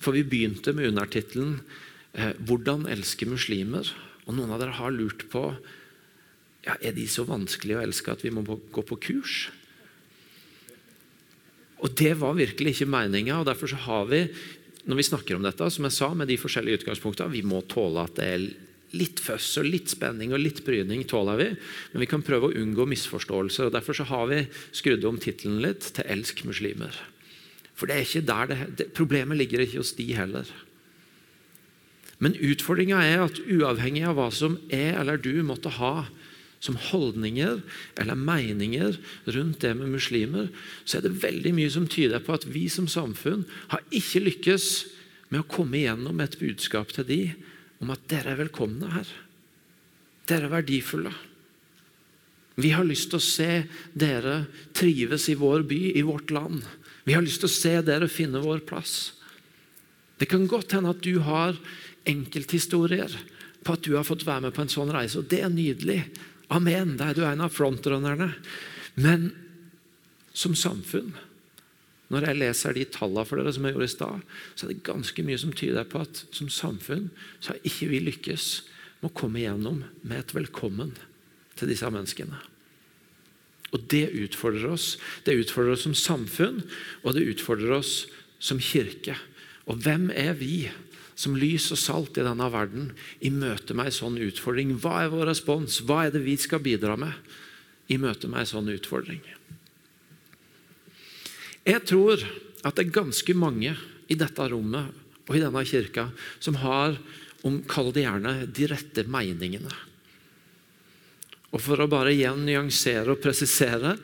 for 0.01 0.17
vi 0.17 0.25
begynte 0.25 0.73
med 0.73 0.89
undertittelen 0.93 1.59
eh, 2.15 2.33
'Hvordan 2.39 2.89
elske 2.89 3.29
muslimer'. 3.29 3.93
Og 4.27 4.37
noen 4.37 4.53
av 4.53 4.61
dere 4.61 4.77
har 4.77 4.93
lurt 4.93 5.29
på 5.33 5.45
ja, 6.65 6.75
er 6.81 6.93
de 6.93 7.07
så 7.09 7.25
vanskelige 7.25 7.79
å 7.79 7.85
elske 7.85 8.13
at 8.13 8.25
vi 8.25 8.33
må 8.33 8.45
gå 8.45 8.83
på 8.85 9.01
kurs. 9.01 9.49
Og 11.83 11.95
Det 11.95 12.15
var 12.19 12.35
virkelig 12.35 12.75
ikke 12.75 12.91
meninga. 12.91 13.45
Derfor 13.47 13.71
så 13.71 13.77
har 13.77 14.07
vi 14.11 14.27
når 14.89 14.97
vi 14.97 15.05
snakker 15.05 15.37
om 15.37 15.45
dette, 15.45 15.67
som 15.69 15.85
jeg 15.85 15.93
sa, 15.93 16.09
med 16.17 16.31
de 16.31 16.39
forskjellige 16.41 16.81
utgangspunktene, 16.81 17.35
vi 17.35 17.45
må 17.45 17.61
tåle 17.69 18.07
at 18.09 18.15
det 18.17 18.25
er 18.25 18.47
litt 18.97 19.21
føss 19.21 19.59
og 19.61 19.67
litt 19.69 19.93
spenning 19.93 20.33
og 20.33 20.41
litt 20.41 20.63
bryning. 20.65 21.05
tåler 21.05 21.37
vi, 21.37 21.49
Men 21.93 22.01
vi 22.01 22.07
kan 22.07 22.23
prøve 22.23 22.49
å 22.49 22.57
unngå 22.57 22.87
misforståelser. 22.89 23.67
og 23.67 23.73
Derfor 23.73 23.93
så 23.93 24.05
har 24.05 24.27
vi 24.27 24.47
skrudd 24.73 25.05
om 25.05 25.19
tittelen 25.19 25.61
litt 25.61 25.81
til 25.81 26.05
'Elsk 26.05 26.45
muslimer'. 26.45 26.97
For 27.75 27.87
det 27.87 27.97
er 27.97 28.01
ikke 28.01 28.27
der 28.27 28.47
det, 28.47 28.77
det, 28.79 28.95
Problemet 28.95 29.37
ligger 29.37 29.61
ikke 29.61 29.79
hos 29.79 29.93
de 29.93 30.15
heller. 30.15 30.47
Men 32.19 32.35
utfordringa 32.35 32.99
er 33.05 33.23
at 33.23 33.39
uavhengig 33.39 34.09
av 34.09 34.17
hva 34.17 34.33
som 34.33 34.59
er 34.71 34.99
eller 34.99 35.17
du 35.17 35.43
måtte 35.43 35.69
ha 35.69 36.09
som 36.61 36.79
holdninger 36.89 37.61
eller 38.01 38.19
meninger 38.19 38.97
rundt 39.31 39.61
det 39.63 39.75
med 39.79 39.93
muslimer, 39.95 40.49
så 40.85 40.99
er 40.99 41.07
det 41.07 41.21
veldig 41.23 41.55
mye 41.55 41.71
som 41.71 41.87
tyder 41.91 42.23
på 42.25 42.35
at 42.35 42.49
vi 42.51 42.67
som 42.73 42.89
samfunn 42.91 43.45
har 43.71 43.85
ikke 43.95 44.25
lykkes 44.27 44.69
med 45.31 45.43
å 45.43 45.49
komme 45.51 45.79
igjennom 45.79 46.21
et 46.25 46.39
budskap 46.41 46.93
til 46.95 47.07
de 47.09 47.23
om 47.83 47.93
at 47.95 48.05
dere 48.11 48.35
er 48.35 48.43
velkomne 48.43 48.91
her. 48.91 49.11
Dere 50.29 50.49
er 50.49 50.57
verdifulle. 50.59 51.15
Vi 52.59 52.73
har 52.75 52.87
lyst 52.87 53.13
til 53.13 53.21
å 53.21 53.23
se 53.23 53.51
dere 53.95 54.41
trives 54.75 55.29
i 55.31 55.37
vår 55.39 55.63
by, 55.69 55.83
i 55.95 56.03
vårt 56.03 56.33
land. 56.35 56.65
Vi 57.07 57.15
har 57.15 57.23
lyst 57.23 57.45
til 57.45 57.51
å 57.51 57.55
se 57.55 57.77
dere 57.87 58.11
finne 58.11 58.43
vår 58.43 58.65
plass. 58.67 59.13
Det 60.19 60.27
kan 60.27 60.49
godt 60.51 60.75
hende 60.75 60.91
at 60.91 61.05
du 61.07 61.21
har 61.23 61.55
enkelthistorier 62.09 63.15
på 63.63 63.77
at 63.77 63.85
du 63.87 63.95
har 63.95 64.07
fått 64.07 64.27
være 64.27 64.49
med 64.49 64.57
på 64.57 64.65
en 64.65 64.73
sånn 64.73 64.91
reise, 64.91 65.21
og 65.21 65.31
det 65.31 65.43
er 65.45 65.53
nydelig. 65.53 66.01
Amen. 66.49 66.97
Der 66.97 67.15
du 67.15 67.23
er 67.25 67.35
en 67.35 67.45
av 67.45 67.53
frontrunnerne. 67.53 68.33
Men 68.97 69.31
som 70.33 70.55
samfunn, 70.57 71.13
når 72.09 72.25
jeg 72.25 72.41
leser 72.41 72.77
de 72.77 72.87
tallene 72.89 73.27
for 73.29 73.41
dere 73.41 73.53
som 73.53 73.67
jeg 73.69 73.77
gjorde 73.77 73.89
i 73.89 73.93
stad, 73.93 74.29
så 74.57 74.65
er 74.65 74.73
det 74.73 74.87
ganske 74.87 75.25
mye 75.27 75.41
som 75.41 75.53
tyder 75.53 75.89
på 75.89 76.03
at 76.07 76.23
som 76.33 76.49
samfunn 76.53 77.11
så 77.37 77.53
har 77.53 77.69
ikke 77.69 77.91
vi 77.91 78.01
lykkes 78.07 78.47
med 79.01 79.11
å 79.11 79.17
komme 79.19 79.43
igjennom 79.43 79.83
med 80.01 80.23
et 80.23 80.35
velkommen 80.37 80.95
til 81.59 81.71
disse 81.71 81.91
menneskene. 81.93 82.41
Og 83.77 83.85
Det 83.93 84.07
utfordrer 84.17 84.71
oss. 84.73 84.97
Det 85.27 85.37
utfordrer 85.37 85.77
oss 85.77 85.85
som 85.85 85.95
samfunn, 85.95 86.63
og 87.05 87.15
det 87.15 87.27
utfordrer 87.35 87.77
oss 87.77 88.07
som 88.41 88.61
kirke. 88.63 89.19
Og 89.69 89.83
hvem 89.85 90.09
er 90.15 90.33
vi 90.39 90.71
som 91.19 91.35
lys 91.35 91.67
og 91.75 91.81
salt 91.83 92.19
i 92.21 92.25
denne 92.27 92.47
verden 92.53 92.93
i 93.27 93.31
møte 93.35 93.75
med 93.75 93.91
en 93.91 93.97
sånn 93.97 94.21
utfordring. 94.23 94.77
Hva 94.79 95.03
er 95.03 95.13
vår 95.13 95.27
respons? 95.33 95.81
Hva 95.83 96.05
er 96.07 96.15
det 96.15 96.23
vi 96.23 96.37
skal 96.39 96.63
bidra 96.63 96.95
med 97.01 97.17
i 97.91 97.99
møte 97.99 98.31
med 98.31 98.45
en 98.45 98.53
sånn 98.53 98.71
utfordring? 98.71 99.25
Jeg 101.67 101.83
tror 101.91 102.23
at 102.23 102.79
det 102.79 102.87
er 102.87 102.95
ganske 103.01 103.35
mange 103.37 103.75
i 104.09 104.17
dette 104.19 104.47
rommet 104.49 104.95
og 105.29 105.35
i 105.37 105.43
denne 105.43 105.65
kirka 105.69 106.09
som 106.39 106.57
har, 106.63 106.97
om 107.45 107.61
kall 107.69 107.91
det 107.93 108.07
gjerne, 108.07 108.47
de 108.55 108.71
rette 108.71 109.05
meningene. 109.11 109.75
Og 111.49 111.63
For 111.65 111.81
å 111.81 111.89
bare 111.89 112.13
igjen 112.13 112.43
nyansere 112.45 113.15
og 113.15 113.23
presisere 113.25 113.95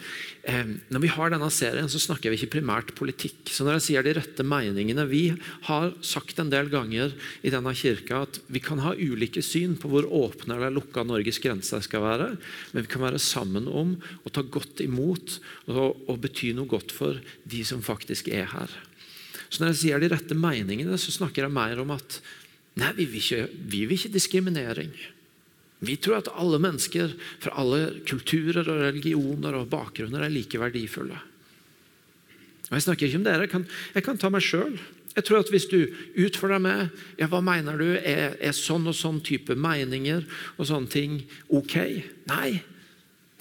eh, 0.49 0.65
Når 0.89 1.03
vi 1.03 1.11
har 1.13 1.33
denne 1.33 1.51
serien, 1.53 1.91
så 1.93 2.01
snakker 2.01 2.33
vi 2.33 2.39
ikke 2.39 2.55
primært 2.57 2.95
politikk. 2.97 3.51
Så 3.53 3.67
når 3.67 3.77
jeg 3.77 3.85
sier 3.89 4.07
de 4.07 4.15
rette 4.17 4.47
meningene 4.49 5.05
Vi 5.11 5.27
har 5.69 5.93
sagt 6.01 6.41
en 6.41 6.53
del 6.53 6.71
ganger 6.73 7.13
i 7.45 7.53
denne 7.53 7.75
kirka 7.77 8.23
at 8.25 8.41
vi 8.49 8.63
kan 8.65 8.81
ha 8.81 8.95
ulike 8.97 9.45
syn 9.45 9.77
på 9.81 9.91
hvor 9.93 10.09
åpne 10.09 10.57
eller 10.57 10.73
lukka 10.73 11.05
Norges 11.05 11.41
grenser 11.43 11.85
skal 11.85 12.05
være, 12.05 12.31
men 12.73 12.87
vi 12.87 12.91
kan 12.91 13.05
være 13.05 13.21
sammen 13.21 13.69
om 13.69 13.97
å 14.25 14.33
ta 14.33 14.45
godt 14.45 14.81
imot 14.85 15.37
og, 15.69 16.01
og 16.09 16.21
bety 16.25 16.55
noe 16.57 16.71
godt 16.71 16.95
for 16.97 17.21
de 17.45 17.61
som 17.67 17.85
faktisk 17.85 18.31
er 18.33 18.49
her. 18.55 18.73
Så 19.51 19.61
når 19.61 19.75
jeg 19.75 19.81
sier 19.83 20.01
de 20.01 20.11
rette 20.15 20.39
meningene, 20.39 20.97
så 20.99 21.13
snakker 21.13 21.45
jeg 21.45 21.55
mer 21.55 21.83
om 21.83 21.93
at 21.95 22.19
nei, 22.81 22.95
vi 22.97 23.07
vil 23.07 23.21
ikke, 23.21 23.45
vi 23.71 23.85
vil 23.85 24.01
ikke 24.01 24.15
diskriminering. 24.17 24.95
Vi 25.85 25.97
tror 26.01 26.21
at 26.21 26.31
alle 26.39 26.61
mennesker 26.63 27.15
fra 27.43 27.55
alle 27.61 28.01
kulturer 28.09 28.63
og 28.63 28.83
religioner 28.87 29.57
og 29.59 29.71
bakgrunner 29.73 30.25
er 30.25 30.33
like 30.33 30.61
verdifulle. 30.61 31.19
Og 32.71 32.77
Jeg 32.79 32.87
snakker 32.87 33.07
ikke 33.07 33.21
om 33.21 33.27
dere, 33.27 33.45
jeg 33.45 33.53
kan, 33.53 33.67
jeg 33.95 34.07
kan 34.07 34.21
ta 34.21 34.31
meg 34.33 34.45
sjøl. 34.45 34.79
Jeg 35.15 35.25
tror 35.29 35.45
at 35.45 35.51
Hvis 35.53 35.69
du 35.71 35.79
utfordrer 36.19 36.63
meg 36.63 36.89
ja, 37.21 37.29
hva 37.31 37.41
mener 37.45 37.79
du, 37.79 37.91
er, 38.01 38.35
er 38.41 38.57
sånn 38.57 38.89
og 38.91 38.97
sånn 38.99 39.21
type 39.23 39.55
meninger 39.55 40.25
og 40.57 40.67
sånne 40.67 40.91
ting 40.91 41.21
ok? 41.49 41.77
Nei. 42.31 42.63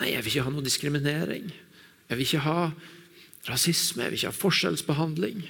Nei, 0.02 0.12
jeg 0.12 0.22
vil 0.22 0.34
ikke 0.34 0.46
ha 0.46 0.54
noe 0.54 0.66
diskriminering. 0.66 1.50
Jeg 2.10 2.20
vil 2.20 2.28
ikke 2.28 2.46
ha 2.46 2.60
rasisme, 3.48 4.04
jeg 4.04 4.12
vil 4.12 4.20
ikke 4.22 4.34
ha 4.34 4.38
forskjellsbehandling. 4.38 5.44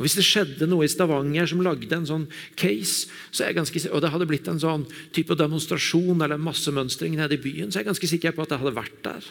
Og 0.00 0.06
Hvis 0.06 0.16
det 0.16 0.24
skjedde 0.24 0.64
noe 0.64 0.86
i 0.86 0.88
Stavanger 0.88 1.44
som 1.50 1.60
lagde 1.60 1.92
en 1.92 2.06
sånn 2.08 2.22
case, 2.56 3.10
så 3.28 3.44
er 3.44 3.50
jeg 3.50 3.58
ganske, 3.58 3.82
og 3.92 4.00
det 4.00 4.10
hadde 4.14 4.26
blitt 4.30 4.46
en 4.48 4.62
sånn 4.62 4.86
type 5.12 5.36
demonstrasjon 5.36 6.24
eller 6.24 6.40
massemønstring 6.40 7.18
nede 7.18 7.36
i 7.36 7.42
byen, 7.42 7.68
så 7.68 7.78
er 7.78 7.84
jeg 7.84 7.90
ganske 7.90 8.08
sikker 8.08 8.32
på 8.32 8.46
at 8.46 8.54
jeg 8.54 8.62
hadde 8.62 8.78
vært 8.78 8.96
der. 9.04 9.28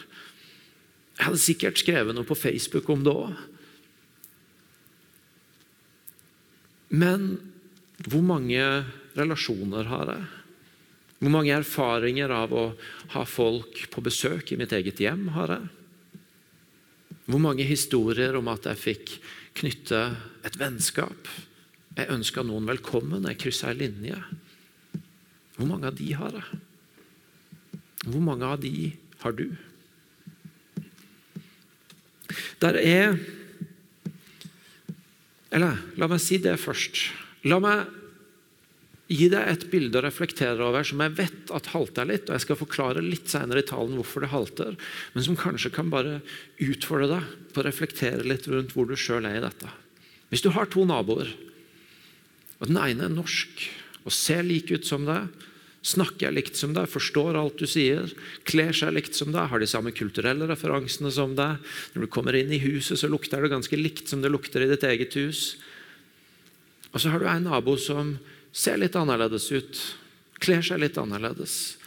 Jeg 1.18 1.26
hadde 1.26 1.42
sikkert 1.42 1.82
skrevet 1.82 2.14
noe 2.14 2.30
på 2.30 2.38
Facebook 2.38 2.92
om 2.94 3.02
det 3.02 3.16
òg. 3.18 3.34
Men 6.94 7.26
hvor 8.06 8.22
mange 8.30 8.62
relasjoner 9.18 9.90
har 9.90 10.14
jeg? 10.14 10.30
Hvor 11.20 11.34
mange 11.34 11.58
erfaringer 11.58 12.30
av 12.30 12.54
å 12.54 12.70
ha 13.18 13.26
folk 13.26 13.88
på 13.90 14.06
besøk 14.06 14.54
i 14.54 14.62
mitt 14.62 14.78
eget 14.78 15.02
hjem 15.02 15.32
har 15.34 15.58
jeg? 15.58 15.68
Hvor 17.26 17.42
mange 17.42 17.66
historier 17.66 18.38
om 18.38 18.54
at 18.54 18.70
jeg 18.70 18.86
fikk 18.86 19.18
knytte 19.60 20.02
et 20.48 20.58
vennskap? 20.60 21.28
Jeg 21.98 22.12
ønska 22.14 22.44
noen 22.48 22.68
velkommen, 22.70 23.28
jeg 23.28 23.40
kryssa 23.42 23.74
ei 23.74 23.82
linje. 23.82 24.18
Hvor 25.58 25.68
mange 25.68 25.90
av 25.90 25.98
de 26.00 26.08
har 26.16 26.38
jeg? 26.38 26.60
Hvor 28.06 28.24
mange 28.24 28.48
av 28.48 28.62
de 28.64 28.94
har 29.24 29.36
du? 29.36 29.50
Der 32.64 32.80
er 32.80 33.20
Eller 35.50 35.80
la 35.98 36.06
meg 36.06 36.20
si 36.22 36.38
det 36.38 36.60
først. 36.62 37.08
La 37.50 37.58
meg 37.58 37.88
gi 39.10 39.26
deg 39.32 39.48
et 39.50 39.66
bilde 39.72 39.98
å 39.98 40.06
reflektere 40.06 40.62
over 40.62 40.86
som 40.86 41.02
jeg 41.02 41.16
vet 41.18 41.52
at 41.56 41.72
halter 41.74 42.06
litt. 42.06 42.30
og 42.30 42.38
Jeg 42.38 42.46
skal 42.46 42.60
forklare 42.60 43.02
litt 43.02 43.32
senere 43.32 43.64
i 43.64 43.68
talen 43.68 43.98
hvorfor 43.98 44.22
det 44.22 44.32
halter, 44.34 44.78
men 45.16 45.26
som 45.26 45.38
kanskje 45.40 45.74
kan 45.74 45.90
bare 45.90 46.20
utfordre 46.62 47.10
deg 47.16 47.36
på 47.56 47.62
å 47.62 47.66
reflektere 47.66 48.28
litt 48.28 48.46
rundt 48.52 48.76
hvor 48.76 48.86
du 48.86 48.94
sjøl 49.00 49.26
er 49.26 49.40
i 49.40 49.46
dette. 49.46 49.72
Hvis 50.30 50.46
du 50.46 50.52
har 50.54 50.70
to 50.70 50.86
naboer, 50.86 51.32
og 52.60 52.70
den 52.70 52.78
ene 52.78 53.08
er 53.08 53.14
norsk 53.14 53.66
og 54.06 54.14
ser 54.14 54.46
lik 54.46 54.70
ut 54.70 54.86
som 54.86 55.08
deg, 55.10 55.28
snakker 55.90 56.34
likt 56.36 56.60
som 56.60 56.74
deg, 56.76 56.90
forstår 56.92 57.38
alt 57.40 57.58
du 57.58 57.66
sier, 57.70 58.12
kler 58.48 58.76
seg 58.76 58.94
likt 58.94 59.18
som 59.18 59.32
deg, 59.34 59.48
har 59.50 59.62
de 59.62 59.70
samme 59.70 59.94
kulturelle 59.96 60.48
referansene 60.50 61.12
som 61.14 61.38
deg 61.38 61.58
Når 61.96 62.04
du 62.04 62.12
kommer 62.12 62.36
inn 62.36 62.52
i 62.52 62.62
huset, 62.62 63.00
så 63.00 63.10
lukter 63.10 63.42
det 63.42 63.54
ganske 63.54 63.80
likt 63.80 64.12
som 64.12 64.22
det 64.22 64.30
lukter 64.30 64.66
i 64.66 64.70
ditt 64.70 64.84
eget 64.86 65.16
hus. 65.18 65.56
Og 66.92 67.00
så 67.02 67.14
har 67.14 67.22
du 67.22 67.30
en 67.32 67.48
nabo 67.48 67.78
som 67.80 68.18
ser 68.52 68.80
litt 68.82 68.96
annerledes 68.98 69.52
ut, 69.52 69.82
kler 70.40 70.64
seg 70.66 70.82
litt 70.82 70.98
annerledes, 70.98 71.78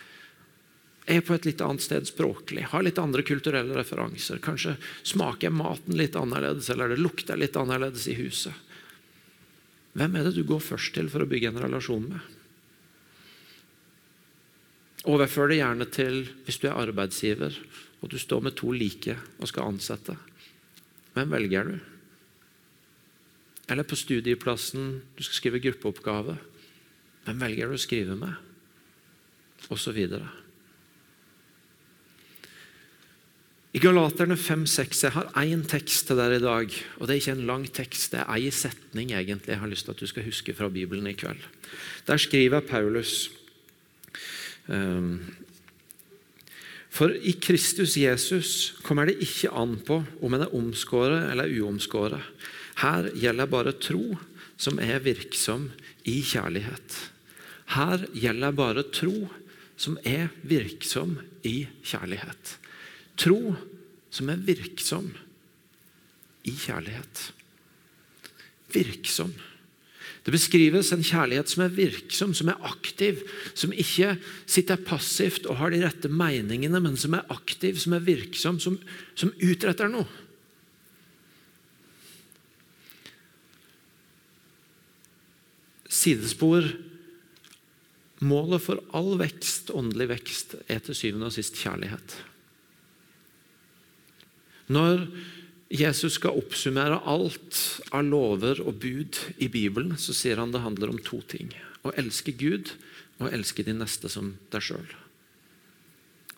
er 1.10 1.22
på 1.26 1.34
et 1.34 1.46
litt 1.48 1.62
annet 1.64 1.82
sted 1.82 2.06
språklig, 2.06 2.68
har 2.70 2.84
litt 2.86 3.00
andre 3.02 3.24
kulturelle 3.26 3.74
referanser. 3.74 4.38
Kanskje 4.42 4.76
smaker 5.02 5.50
maten 5.50 5.96
litt 5.98 6.14
annerledes, 6.18 6.70
eller 6.70 6.92
det 6.92 7.00
lukter 7.02 7.40
litt 7.40 7.58
annerledes 7.58 8.06
i 8.06 8.14
huset. 8.20 8.54
Hvem 9.98 10.14
er 10.16 10.28
det 10.28 10.36
du 10.38 10.44
går 10.48 10.62
først 10.62 10.94
til 10.96 11.10
for 11.12 11.24
å 11.24 11.28
bygge 11.28 11.50
en 11.50 11.60
relasjon 11.64 12.06
med? 12.14 12.22
Overfør 15.10 15.50
det 15.50 15.58
gjerne 15.58 15.88
til 15.90 16.20
hvis 16.46 16.60
du 16.62 16.68
er 16.70 16.78
arbeidsgiver 16.78 17.56
og 18.02 18.10
du 18.10 18.18
står 18.18 18.44
med 18.46 18.56
to 18.58 18.70
like 18.74 19.16
og 19.38 19.50
skal 19.50 19.72
ansette. 19.72 20.14
Hvem 21.14 21.34
velger 21.34 21.68
du? 21.68 21.74
Eller 23.70 23.86
på 23.86 23.98
studieplassen 23.98 24.94
du 25.16 25.22
skal 25.22 25.38
skrive 25.38 25.62
gruppeoppgave. 25.62 26.36
Hvem 27.26 27.42
velger 27.42 27.70
du 27.70 27.76
å 27.76 27.80
skrive 27.80 28.16
med? 28.18 28.34
Og 29.70 29.78
så 29.78 29.94
videre. 29.94 30.26
I 33.72 33.80
Galaterne 33.80 34.36
5-6 34.36 34.98
Jeg 35.06 35.14
har 35.14 35.30
én 35.40 35.62
tekst 35.64 36.04
til 36.08 36.18
dere 36.20 36.36
i 36.36 36.42
dag. 36.42 36.74
og 36.98 37.06
Det 37.06 37.14
er 37.14 37.20
ikke 37.22 37.36
en 37.38 37.46
lang 37.48 37.62
tekst, 37.72 38.10
det 38.12 38.20
er 38.20 38.42
én 38.42 38.52
setning 38.52 39.14
egentlig 39.16 39.54
jeg 39.54 39.62
har 39.62 39.70
lyst 39.70 39.86
til 39.86 39.94
at 39.94 40.02
du 40.02 40.06
skal 40.06 40.26
huske 40.26 40.52
fra 40.52 40.68
Bibelen 40.68 41.06
i 41.08 41.14
kveld. 41.16 41.40
Der 42.06 42.20
skriver 42.20 42.60
Paulus 42.60 43.30
um, 44.68 45.24
For 46.90 47.08
i 47.08 47.32
Kristus 47.40 47.96
Jesus 47.96 48.74
kommer 48.82 49.08
det 49.08 49.22
ikke 49.24 49.54
an 49.56 49.78
på 49.80 50.02
om 50.20 50.34
en 50.34 50.44
er 50.44 50.52
omskåret 50.52 51.30
eller 51.30 51.48
uomskåret. 51.48 52.20
Her 52.82 53.08
gjelder 53.16 53.48
bare 53.48 53.72
tro 53.72 54.18
som 54.60 54.76
er 54.84 55.00
virksom 55.00 55.70
i 56.04 56.20
kjærlighet. 56.20 57.11
Her 57.72 58.04
gjelder 58.12 58.56
bare 58.56 58.84
tro 58.92 59.28
som 59.80 59.96
er 60.04 60.28
virksom 60.46 61.16
i 61.48 61.64
kjærlighet. 61.86 62.56
Tro 63.18 63.54
som 64.12 64.28
er 64.32 64.42
virksom 64.44 65.08
i 66.44 66.52
kjærlighet. 66.52 67.30
Virksom. 68.72 69.32
Det 70.22 70.34
beskrives 70.34 70.92
en 70.94 71.02
kjærlighet 71.02 71.50
som 71.50 71.64
er 71.64 71.74
virksom, 71.74 72.34
som 72.36 72.52
er 72.52 72.60
aktiv, 72.68 73.24
som 73.58 73.72
ikke 73.74 74.14
sitter 74.46 74.78
passivt 74.78 75.48
og 75.50 75.58
har 75.58 75.72
de 75.72 75.80
rette 75.82 76.10
meningene, 76.12 76.78
men 76.78 76.98
som 77.00 77.16
er 77.18 77.26
aktiv, 77.32 77.80
som 77.82 77.96
er 77.96 78.04
virksom, 78.06 78.60
som, 78.62 78.78
som 79.18 79.32
utretter 79.42 79.90
noe. 79.90 80.06
Sidespor 85.92 86.70
Målet 88.22 88.62
for 88.62 88.78
all 88.94 89.16
vekst, 89.18 89.72
åndelig 89.74 90.08
vekst, 90.12 90.54
er 90.70 90.82
til 90.84 90.94
syvende 90.94 91.26
og 91.26 91.34
sist 91.34 91.58
kjærlighet. 91.58 92.16
Når 94.72 95.08
Jesus 95.72 96.18
skal 96.18 96.38
oppsummere 96.38 97.00
alt 97.08 97.58
av 97.90 98.04
lover 98.06 98.60
og 98.62 98.76
bud 98.82 99.18
i 99.42 99.48
Bibelen, 99.50 99.96
så 99.98 100.14
sier 100.14 100.38
han 100.38 100.52
det 100.54 100.62
handler 100.62 100.92
om 100.92 101.00
to 101.02 101.22
ting. 101.26 101.50
Å 101.82 101.94
elske 101.98 102.34
Gud 102.36 102.74
og 103.18 103.26
å 103.26 103.32
elske 103.32 103.64
de 103.66 103.74
neste 103.74 104.10
som 104.12 104.34
deg 104.52 104.68
sjøl. 104.68 104.90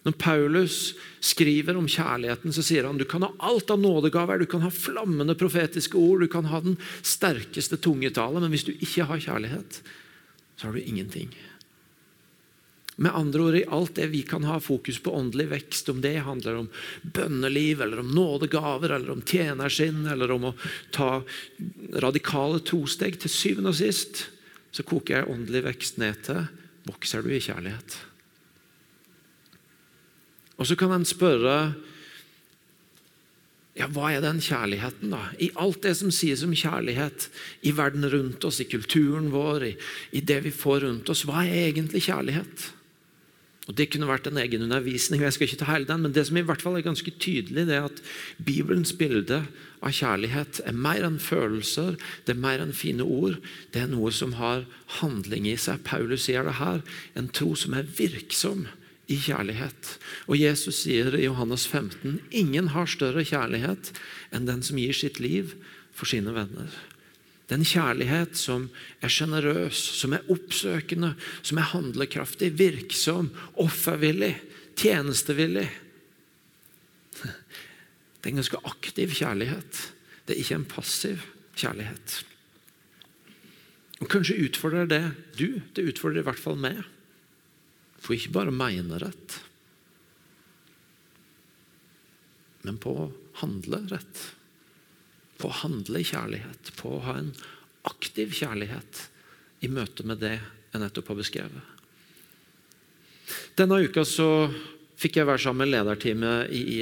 Når 0.04 0.16
Paulus 0.20 0.78
skriver 1.24 1.78
om 1.80 1.88
kjærligheten, 1.88 2.52
så 2.52 2.62
sier 2.64 2.84
han 2.84 2.98
du 3.00 3.06
kan 3.08 3.24
ha 3.24 3.30
alt 3.48 3.72
av 3.72 3.80
nådegaver, 3.80 4.42
du 4.42 4.48
kan 4.48 4.64
ha 4.64 4.72
flammende 4.72 5.36
profetiske 5.40 5.96
ord, 5.96 6.24
du 6.24 6.28
kan 6.32 6.48
ha 6.52 6.60
den 6.64 6.76
sterkeste 7.00 7.80
tungetale, 7.80 8.42
men 8.42 8.52
hvis 8.52 8.66
du 8.68 8.74
ikke 8.74 9.08
har 9.08 9.22
kjærlighet, 9.24 9.80
så 10.60 10.68
har 10.68 10.76
du 10.76 10.84
ingenting. 10.84 11.32
Med 12.96 13.14
andre 13.16 13.42
ord, 13.42 13.56
i 13.58 13.64
alt 13.74 13.96
det 13.98 14.06
vi 14.12 14.22
kan 14.22 14.44
ha 14.46 14.60
fokus 14.62 15.00
på 15.02 15.14
åndelig 15.18 15.48
vekst, 15.50 15.88
om 15.90 15.98
det 16.00 16.14
handler 16.22 16.60
om 16.60 16.68
bønneliv, 17.02 17.82
eller 17.82 18.04
om 18.04 18.12
nådegaver, 18.14 18.94
eller 18.94 19.10
om 19.16 19.22
tjenersinn, 19.26 20.04
eller 20.06 20.30
om 20.30 20.50
å 20.52 20.54
ta 20.94 21.16
radikale 22.04 22.62
trosteg, 22.62 23.18
til 23.18 23.32
syvende 23.32 23.74
og 23.74 23.80
sist 23.80 24.28
så 24.74 24.82
koker 24.86 25.20
jeg 25.20 25.30
åndelig 25.30 25.64
vekst 25.68 25.98
ned 26.02 26.22
til 26.26 26.44
vokser 26.88 27.22
du 27.24 27.30
i 27.32 27.42
kjærlighet. 27.42 27.98
Og 30.58 30.68
så 30.68 30.76
kan 30.78 30.94
en 30.94 31.06
spørre 31.06 31.56
ja, 33.74 33.88
hva 33.90 34.12
er 34.14 34.22
den 34.22 34.38
kjærligheten, 34.38 35.10
da? 35.10 35.32
I 35.42 35.48
alt 35.58 35.80
det 35.82 35.96
som 35.98 36.12
sies 36.14 36.44
om 36.46 36.52
kjærlighet 36.54 37.26
i 37.66 37.72
verden 37.74 38.06
rundt 38.06 38.44
oss, 38.46 38.60
i 38.62 38.68
kulturen 38.70 39.32
vår, 39.32 39.66
i, 39.66 39.72
i 40.14 40.22
det 40.22 40.44
vi 40.44 40.52
får 40.54 40.84
rundt 40.86 41.10
oss, 41.10 41.24
hva 41.26 41.42
er 41.42 41.72
egentlig 41.72 42.04
kjærlighet? 42.06 42.68
Og 43.64 43.76
Det 43.78 43.86
kunne 43.90 44.08
vært 44.10 44.26
en 44.28 44.36
egen 44.36 44.66
undervisning, 44.66 45.22
og 45.22 45.30
jeg 45.30 45.36
skal 45.36 45.46
ikke 45.48 45.58
ta 45.62 45.68
hele 45.70 45.88
den, 45.88 46.02
men 46.04 46.12
det 46.12 46.26
som 46.28 46.36
i 46.36 46.44
hvert 46.44 46.60
fall 46.60 46.76
er 46.76 46.84
ganske 46.84 47.10
tydelig, 47.16 47.64
det 47.64 47.78
er 47.78 47.86
at 47.88 48.02
Bibelens 48.44 48.92
bilde 48.92 49.40
av 49.80 49.94
kjærlighet 49.96 50.60
er 50.68 50.76
mer 50.76 51.06
enn 51.06 51.16
følelser, 51.22 51.96
det 52.26 52.34
er 52.34 52.42
mer 52.44 52.60
enn 52.60 52.76
fine 52.76 53.04
ord. 53.04 53.38
Det 53.72 53.80
er 53.80 53.88
noe 53.92 54.12
som 54.12 54.36
har 54.36 54.66
handling 55.00 55.48
i 55.48 55.56
seg. 55.56 55.80
Paulus 55.88 56.26
sier 56.28 56.44
det 56.44 56.58
her. 56.60 56.84
En 57.16 57.32
tro 57.32 57.54
som 57.56 57.76
er 57.76 57.88
virksom 57.88 58.66
i 59.08 59.16
kjærlighet. 59.20 59.96
Og 60.28 60.36
Jesus 60.40 60.82
sier 60.84 61.16
i 61.16 61.24
Johannes 61.24 61.64
15.: 61.68 62.20
Ingen 62.32 62.72
har 62.76 62.88
større 62.88 63.24
kjærlighet 63.24 63.92
enn 64.32 64.48
den 64.48 64.64
som 64.64 64.80
gir 64.80 64.96
sitt 64.96 65.20
liv 65.20 65.56
for 65.92 66.08
sine 66.08 66.36
venner. 66.36 66.68
Den 67.50 67.64
kjærlighet 67.68 68.38
som 68.40 68.70
er 69.04 69.12
sjenerøs, 69.12 69.76
som 70.00 70.14
er 70.16 70.24
oppsøkende, 70.32 71.12
som 71.44 71.60
er 71.60 71.70
handlekraftig, 71.74 72.54
virksom, 72.56 73.28
offervillig, 73.60 74.32
tjenestevillig. 74.80 75.66
Det 77.20 78.24
er 78.24 78.32
en 78.32 78.40
ganske 78.40 78.62
aktiv 78.64 79.12
kjærlighet. 79.12 79.80
Det 80.24 80.34
er 80.34 80.40
ikke 80.40 80.56
en 80.62 80.70
passiv 80.70 81.26
kjærlighet. 81.60 82.22
Og 84.00 84.08
Kanskje 84.10 84.40
utfordrer 84.46 84.88
det 84.88 85.02
du. 85.36 85.60
Det 85.76 85.84
utfordrer 85.92 86.24
i 86.24 86.28
hvert 86.30 86.40
fall 86.40 86.56
meg. 86.60 86.80
For 88.00 88.16
ikke 88.16 88.32
bare 88.36 88.52
å 88.52 88.56
mene 88.56 89.00
rett, 89.00 89.36
men 92.64 92.76
på 92.80 92.92
å 92.96 93.10
handle 93.40 93.82
rett 93.92 94.24
på 95.44 95.52
å 95.52 95.58
handle 95.60 96.00
i 96.00 96.08
kjærlighet, 96.08 96.72
på 96.80 96.96
å 96.96 97.02
ha 97.04 97.18
en 97.20 97.34
aktiv 97.84 98.32
kjærlighet 98.32 99.08
i 99.64 99.68
møte 99.68 100.06
med 100.08 100.22
det 100.24 100.38
jeg 100.38 100.80
nettopp 100.80 101.10
har 101.12 101.18
beskrevet. 101.20 101.72
Denne 103.58 103.82
uka 103.84 104.06
så 104.08 104.48
fikk 105.00 105.18
jeg 105.18 105.28
være 105.28 105.42
sammen 105.42 105.66
med 105.66 105.72
lederteamet 105.74 106.54
i, 106.54 106.62
i, 106.78 106.80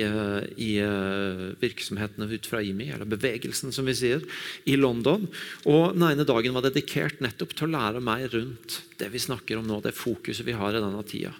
i 0.62 0.70
eh, 0.84 1.42
virksomhetene 1.58 2.28
ut 2.30 2.46
fra 2.46 2.60
IMI, 2.62 2.92
eller 2.94 3.08
bevegelsen, 3.08 3.74
som 3.74 3.88
vi 3.88 3.96
sier, 3.98 4.22
i 4.68 4.76
London. 4.78 5.26
Og 5.66 5.96
Den 5.96 6.06
ene 6.12 6.28
dagen 6.28 6.54
var 6.54 6.66
dedikert 6.66 7.22
nettopp 7.24 7.56
til 7.56 7.66
å 7.66 7.72
lære 7.74 8.04
meg 8.04 8.28
rundt 8.34 8.78
det 9.00 9.10
vi 9.10 9.22
snakker 9.22 9.58
om 9.58 9.66
nå, 9.66 9.80
det 9.82 9.96
fokuset 9.96 10.46
vi 10.46 10.54
har 10.54 10.76
i 10.76 10.84
denne 10.84 11.02
tida. 11.08 11.34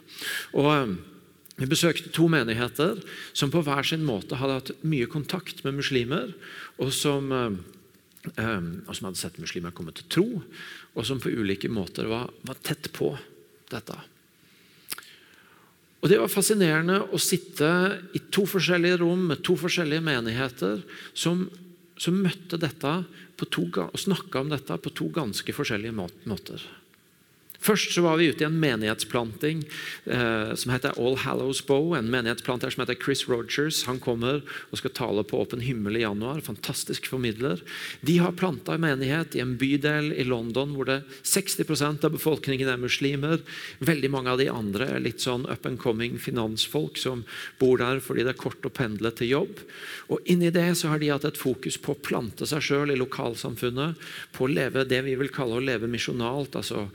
Og 0.58 0.96
vi 1.62 1.70
besøkte 1.70 2.10
to 2.14 2.26
menigheter 2.30 2.98
som 3.32 3.52
på 3.52 3.62
hver 3.62 3.86
sin 3.86 4.02
måte 4.06 4.38
hadde 4.40 4.58
hatt 4.58 4.72
mye 4.82 5.06
kontakt 5.10 5.62
med 5.66 5.78
muslimer, 5.78 6.32
og 6.82 6.90
som, 6.94 7.30
eh, 7.32 7.52
eh, 8.36 8.64
og 8.86 8.94
som 8.96 9.08
hadde 9.08 9.20
sett 9.20 9.38
muslimer 9.38 9.70
komme 9.70 9.94
til 9.94 10.08
tro, 10.10 10.42
og 10.94 11.06
som 11.06 11.20
på 11.22 11.30
ulike 11.30 11.70
måter 11.70 12.10
var, 12.10 12.32
var 12.42 12.58
tett 12.62 12.90
på 12.92 13.14
dette. 13.70 13.96
Og 16.02 16.10
Det 16.10 16.18
var 16.18 16.28
fascinerende 16.28 16.98
å 17.14 17.18
sitte 17.22 17.68
i 18.12 18.18
to 18.34 18.42
forskjellige 18.42 18.98
rom 19.04 19.28
med 19.30 19.44
to 19.46 19.54
forskjellige 19.54 20.02
menigheter 20.02 20.82
som, 21.14 21.46
som 21.94 22.18
møtte 22.18 22.58
dette 22.58 23.04
to, 23.50 23.64
og 23.74 23.98
snakka 23.98 24.42
om 24.42 24.50
dette 24.50 24.76
på 24.78 24.90
to 24.94 25.08
ganske 25.14 25.54
forskjellige 25.54 25.94
måter. 25.94 26.62
Først 27.62 27.94
så 27.94 28.02
var 28.02 28.18
vi 28.18 28.26
ute 28.32 28.42
i 28.42 28.46
en 28.48 28.58
menighetsplanting 28.58 29.62
eh, 30.10 30.52
som 30.58 30.72
heter 30.74 30.96
All 30.98 31.14
Hallows 31.22 31.60
Bow. 31.66 31.92
En 31.94 32.10
menighetsplanter 32.10 32.72
som 32.74 32.82
heter 32.82 32.98
Chris 32.98 33.22
Rogers. 33.30 33.84
Han 33.86 34.00
kommer 34.02 34.40
og 34.42 34.80
skal 34.80 34.94
tale 34.98 35.22
på 35.22 35.38
Åpen 35.38 35.62
himmel 35.62 36.00
i 36.00 36.02
januar. 36.02 36.42
Fantastisk 36.42 37.06
formidler. 37.06 37.62
De 38.02 38.18
har 38.18 38.34
planta 38.38 38.74
en 38.74 38.82
menighet 38.82 39.36
i 39.38 39.44
en 39.44 39.54
bydel 39.60 40.10
i 40.18 40.26
London 40.26 40.74
hvor 40.74 40.90
det 40.90 40.98
60% 41.22 42.02
av 42.08 42.16
befolkningen 42.16 42.72
er 42.72 42.82
muslimer. 42.82 43.44
Veldig 43.78 44.10
mange 44.10 44.34
av 44.34 44.42
de 44.42 44.48
andre 44.50 44.90
er 44.96 45.06
litt 45.06 45.22
sånn 45.22 45.46
up 45.46 45.68
and 45.68 45.78
coming 45.82 46.18
finansfolk 46.18 46.98
som 46.98 47.22
bor 47.62 47.78
der 47.78 48.02
fordi 48.02 48.26
det 48.26 48.34
er 48.34 48.42
kort 48.42 48.66
å 48.66 48.74
pendle 48.74 49.14
til 49.14 49.30
jobb. 49.36 49.62
Og 50.10 50.32
Inni 50.32 50.50
det 50.50 50.66
så 50.80 50.90
har 50.90 50.98
de 50.98 51.12
hatt 51.12 51.28
et 51.28 51.38
fokus 51.38 51.78
på 51.78 51.94
å 51.94 52.02
plante 52.02 52.46
seg 52.48 52.62
sjøl 52.64 52.90
i 52.90 52.98
lokalsamfunnet, 52.98 53.98
på 54.34 54.46
å 54.46 54.50
leve 54.50 54.86
det 54.88 55.02
vi 55.06 55.14
vil 55.20 55.30
kalle 55.30 55.60
å 55.60 55.62
leve 55.62 55.90
misjonalt. 55.90 56.56
altså 56.58 56.88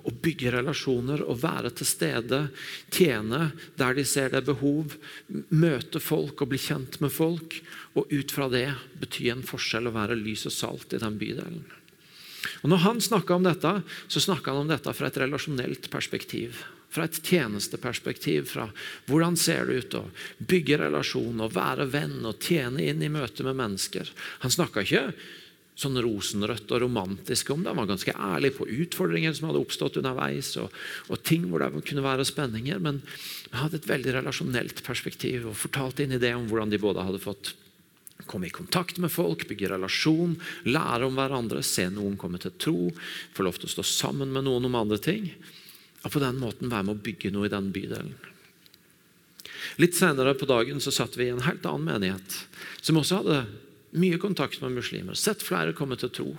å 0.00 0.12
bygge 0.24 0.52
relasjoner 0.54 1.24
og 1.26 1.40
være 1.42 1.72
til 1.76 1.88
stede, 1.88 2.40
tjene 2.92 3.50
der 3.78 3.96
de 3.98 4.04
ser 4.08 4.32
det 4.32 4.42
er 4.42 4.48
behov, 4.52 4.96
møte 5.50 6.02
folk 6.02 6.42
og 6.42 6.52
bli 6.52 6.60
kjent 6.62 7.00
med 7.04 7.12
folk, 7.14 7.60
og 7.98 8.12
ut 8.12 8.34
fra 8.34 8.48
det 8.52 8.68
bety 9.00 9.28
en 9.32 9.44
forskjell 9.46 9.90
å 9.90 9.96
være 9.96 10.18
lys 10.18 10.46
og 10.48 10.56
salt 10.56 10.96
i 10.96 11.02
den 11.02 11.18
bydelen. 11.20 11.64
Og 12.62 12.70
Når 12.70 12.82
han 12.86 13.00
snakka 13.00 13.34
om 13.36 13.46
dette, 13.46 13.72
så 14.08 14.22
snakka 14.22 14.52
han 14.52 14.64
om 14.64 14.70
dette 14.70 14.92
fra 14.94 15.08
et 15.08 15.18
relasjonelt 15.22 15.88
perspektiv. 15.90 16.62
Fra 16.92 17.06
et 17.08 17.20
tjenesteperspektiv. 17.24 18.50
fra 18.50 18.68
Hvordan 19.06 19.36
ser 19.36 19.66
det 19.66 19.74
ut 19.74 19.94
å 19.94 20.04
bygge 20.38 20.78
relasjon 20.82 21.40
og 21.40 21.54
være 21.54 21.86
venn 21.86 22.20
og 22.26 22.42
tjene 22.42 22.82
inn 22.84 23.02
i 23.02 23.08
møte 23.12 23.46
med 23.46 23.56
mennesker. 23.56 24.10
Han 24.42 24.50
snakka 24.50 24.82
ikke 24.82 25.06
sånn 25.82 26.00
rosenrødt 26.04 26.70
og 26.72 26.84
romantisk 26.84 27.50
om 27.54 27.62
det. 27.62 27.72
Han 27.72 27.80
var 27.82 27.90
ganske 27.90 28.14
ærlig 28.14 28.52
på 28.56 28.68
utfordringer 28.70 29.34
som 29.36 29.48
hadde 29.50 29.62
oppstått 29.62 29.98
underveis, 30.00 30.54
og, 30.62 30.70
og 31.10 31.24
ting 31.26 31.48
hvor 31.50 31.64
det 31.64 31.84
kunne 31.88 32.04
være 32.04 32.26
spenninger. 32.28 32.78
Men 32.82 33.02
han 33.50 33.66
hadde 33.66 33.82
et 33.82 33.90
veldig 33.90 34.16
relasjonelt 34.20 34.84
perspektiv 34.86 35.50
og 35.50 35.58
fortalte 35.58 36.06
inn 36.06 36.16
i 36.16 36.22
det 36.22 36.32
om 36.36 36.46
hvordan 36.50 36.72
de 36.72 36.80
både 36.82 37.06
hadde 37.08 37.22
fått 37.22 37.54
komme 38.26 38.46
i 38.46 38.54
kontakt 38.54 38.98
med 39.02 39.12
folk, 39.12 39.46
bygge 39.48 39.72
relasjon, 39.72 40.36
lære 40.68 41.08
om 41.08 41.16
hverandre, 41.18 41.62
se 41.66 41.88
noen 41.90 42.14
komme 42.20 42.38
til 42.42 42.54
tro, 42.54 42.90
få 43.34 43.46
lov 43.46 43.58
til 43.58 43.70
å 43.70 43.74
stå 43.76 43.86
sammen 43.86 44.32
med 44.34 44.46
noen 44.46 44.68
om 44.68 44.78
andre 44.78 45.00
ting. 45.02 45.32
Og 46.02 46.14
på 46.14 46.22
den 46.22 46.38
måten 46.42 46.70
være 46.70 46.88
med 46.88 46.98
å 46.98 47.02
bygge 47.02 47.32
noe 47.34 47.48
i 47.48 47.52
den 47.52 47.70
bydelen. 47.74 48.14
Litt 49.80 49.96
senere 49.96 50.34
på 50.36 50.48
dagen 50.50 50.82
så 50.82 50.92
satt 50.94 51.16
vi 51.16 51.28
i 51.28 51.34
en 51.34 51.44
helt 51.46 51.66
annen 51.68 51.86
menighet, 51.86 52.38
som 52.82 52.98
også 52.98 53.22
hadde 53.22 53.44
mye 53.92 54.18
kontakt 54.20 54.60
med 54.62 54.76
muslimer, 54.78 55.18
sett 55.18 55.44
flere 55.44 55.74
komme 55.76 55.98
til 56.00 56.12
tro. 56.12 56.30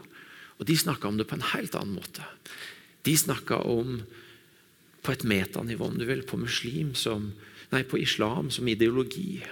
Og 0.59 0.67
de 0.69 0.77
snakka 0.77 1.09
om 1.09 1.17
det 1.19 1.27
på 1.29 1.37
en 1.37 1.49
helt 1.53 1.75
annen 1.77 1.97
måte. 1.97 2.25
De 3.03 3.15
snakka 3.17 3.61
om 3.67 4.01
på 5.03 5.11
et 5.11 5.25
metanivå, 5.27 5.89
om 5.89 5.97
du 5.99 6.05
vil, 6.07 6.23
på, 6.23 6.39
som, 6.95 7.33
nei, 7.73 7.83
på 7.83 7.99
islam 7.99 8.49
som 8.53 8.67
ideologi. 8.67 9.43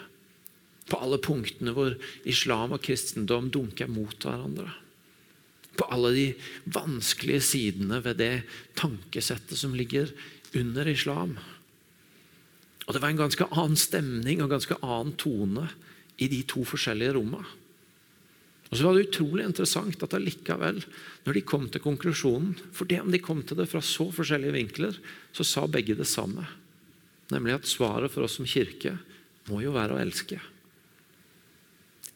På 0.88 1.02
alle 1.04 1.20
punktene 1.22 1.74
hvor 1.76 1.98
islam 2.24 2.76
og 2.76 2.84
kristendom 2.86 3.52
dunker 3.52 3.92
mot 3.92 4.16
hverandre. 4.16 4.72
På 5.76 5.88
alle 5.92 6.12
de 6.16 6.28
vanskelige 6.72 7.44
sidene 7.44 8.02
ved 8.04 8.20
det 8.20 8.44
tankesettet 8.80 9.60
som 9.60 9.76
ligger 9.76 10.12
under 10.56 10.88
islam. 10.88 11.38
Og 12.88 12.94
Det 12.94 13.02
var 13.02 13.12
en 13.12 13.24
ganske 13.24 13.48
annen 13.52 13.80
stemning 13.80 14.40
og 14.40 14.50
en 14.50 14.58
ganske 14.58 14.80
annen 14.84 15.16
tone 15.20 15.70
i 16.20 16.28
de 16.32 16.42
to 16.48 16.64
forskjellige 16.68 17.16
rommene. 17.16 17.48
Og 18.72 18.80
så 18.80 18.88
var 18.88 18.96
det 18.96 19.10
utrolig 19.10 19.44
interessant 19.44 20.04
at 20.06 20.14
allikevel, 20.16 20.80
når 21.26 21.38
de 21.38 21.44
kom 21.44 21.68
til 21.68 21.84
konklusjonen 21.84 22.56
For 22.72 22.88
det 22.88 23.02
om 23.04 23.12
de 23.12 23.20
kom 23.20 23.44
til 23.44 23.60
det 23.60 23.68
fra 23.70 23.84
så 23.84 24.08
forskjellige 24.16 24.56
vinkler, 24.56 24.96
så 25.36 25.44
sa 25.48 25.66
begge 25.68 25.98
det 26.00 26.08
samme. 26.08 26.48
Nemlig 27.32 27.60
at 27.60 27.68
svaret 27.68 28.12
for 28.12 28.24
oss 28.24 28.40
som 28.40 28.48
kirke 28.48 28.96
må 29.52 29.60
jo 29.64 29.76
være 29.76 29.98
å 29.98 30.02
elske. 30.02 30.40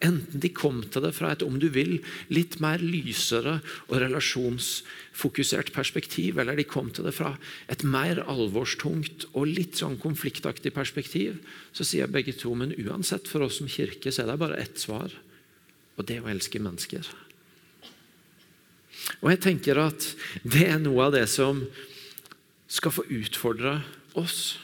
Enten 0.04 0.42
de 0.44 0.52
kom 0.52 0.82
til 0.92 1.06
det 1.06 1.14
fra 1.16 1.32
et 1.34 1.44
om 1.46 1.56
du 1.60 1.70
vil, 1.72 1.98
litt 2.28 2.58
mer 2.64 2.84
lysere 2.84 3.58
og 3.88 3.96
relasjonsfokusert 4.04 5.72
perspektiv, 5.76 6.40
eller 6.42 6.60
de 6.60 6.68
kom 6.68 6.92
til 6.94 7.08
det 7.08 7.16
fra 7.16 7.32
et 7.72 7.86
mer 7.88 8.20
alvorstungt 8.28 9.30
og 9.34 9.48
litt 9.48 9.80
sånn 9.80 9.96
konfliktaktig 10.02 10.74
perspektiv, 10.76 11.40
så 11.72 11.88
sier 11.88 12.12
begge 12.12 12.36
to 12.36 12.52
men 12.60 12.76
uansett 12.76 13.32
for 13.32 13.48
oss 13.48 13.62
som 13.62 13.72
kirke 13.72 14.12
så 14.12 14.26
er 14.26 14.34
det 14.34 14.42
bare 14.44 14.60
ett 14.62 14.84
svar, 14.84 15.16
og 15.96 16.08
det 16.10 16.20
å 16.22 16.30
elske 16.32 16.62
mennesker. 16.62 17.08
Og 19.22 19.30
jeg 19.32 19.42
tenker 19.44 19.80
at 19.80 20.08
det 20.44 20.68
er 20.70 20.80
noe 20.82 21.08
av 21.08 21.16
det 21.16 21.26
som 21.32 21.64
skal 22.72 22.94
få 22.96 23.06
utfordre 23.14 23.80
oss 24.18 24.56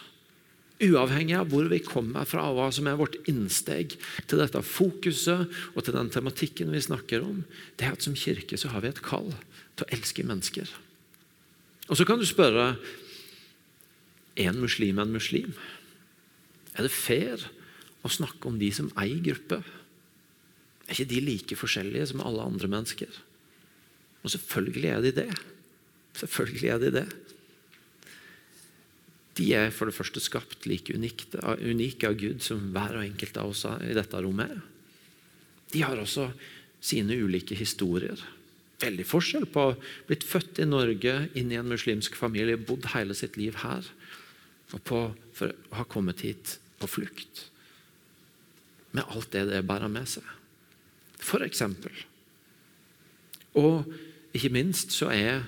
Uavhengig 0.81 1.35
av 1.37 1.51
hvor 1.51 1.67
vi 1.69 1.77
kommer 1.85 2.25
fra, 2.25 2.47
og 2.49 2.57
hva 2.57 2.67
som 2.73 2.87
er 2.89 2.97
vårt 2.97 3.19
innsteg 3.29 3.93
til 4.25 4.39
dette 4.41 4.63
fokuset 4.65 5.43
og 5.75 5.83
til 5.85 5.93
den 5.93 6.09
tematikken 6.09 6.71
vi 6.73 6.81
snakker 6.81 7.21
om, 7.21 7.43
det 7.77 7.85
er 7.85 7.93
at 7.93 8.05
som 8.05 8.17
kirke 8.17 8.57
så 8.57 8.71
har 8.73 8.81
vi 8.81 8.89
et 8.89 9.03
kall 9.05 9.29
til 9.77 9.85
å 9.85 9.91
elske 9.93 10.25
mennesker. 10.25 10.71
Og 11.85 11.99
Så 11.99 12.07
kan 12.07 12.17
du 12.17 12.25
spørre 12.25 12.79
er 14.33 14.49
en 14.49 14.61
muslim 14.61 14.97
en 14.97 15.13
muslim. 15.13 15.53
Er 16.73 16.87
det 16.87 16.95
fair 16.95 17.45
å 18.01 18.09
snakke 18.09 18.47
om 18.47 18.57
de 18.57 18.71
som 18.73 18.89
ei 18.97 19.19
gruppe? 19.21 19.61
Er 20.91 20.97
ikke 20.97 21.13
de 21.13 21.23
like 21.23 21.55
forskjellige 21.55 22.11
som 22.11 22.23
alle 22.27 22.43
andre 22.43 22.67
mennesker? 22.67 23.09
Og 24.21 24.33
selvfølgelig 24.35 24.89
er 24.91 25.01
de 25.01 25.15
det. 25.23 25.29
Selvfølgelig 26.19 26.69
er 26.69 26.81
de 26.83 26.91
det 26.99 27.07
de 29.39 29.51
er 29.55 29.71
for 29.73 29.87
det 29.87 29.95
første 29.95 30.21
skapt 30.23 30.67
like 30.69 30.93
unikt, 30.93 31.37
unike 31.63 32.09
av 32.09 32.17
Gud 32.19 32.43
som 32.43 32.71
hver 32.75 32.97
og 32.99 33.05
enkelt 33.05 33.39
av 33.39 33.53
oss 33.53 33.63
i 33.87 33.95
dette 33.95 34.19
rommet. 34.21 34.57
De 35.71 35.83
har 35.85 35.99
også 35.99 36.29
sine 36.83 37.15
ulike 37.15 37.55
historier. 37.55 38.19
Veldig 38.81 39.05
forskjell 39.07 39.45
på 39.53 39.67
å 39.69 39.77
blitt 40.09 40.25
født 40.27 40.59
i 40.63 40.67
Norge, 40.67 41.13
inn 41.37 41.53
i 41.53 41.59
en 41.59 41.69
muslimsk 41.69 42.17
familie, 42.17 42.57
bodd 42.57 42.89
hele 42.95 43.15
sitt 43.17 43.37
liv 43.39 43.59
her, 43.61 43.85
og 44.73 44.83
på 44.87 45.01
for 45.37 45.53
å 45.53 45.79
ha 45.79 45.87
kommet 45.87 46.25
hit 46.25 46.57
på 46.81 46.89
flukt. 46.89 47.47
Med 48.91 49.07
alt 49.07 49.31
det 49.31 49.45
det 49.51 49.63
bærer 49.67 49.91
med 49.91 50.09
seg. 50.09 50.25
Eksempel. 51.45 51.93
Og 53.59 53.87
ikke 54.35 54.51
minst 54.53 54.93
så 54.95 55.11
er 55.11 55.43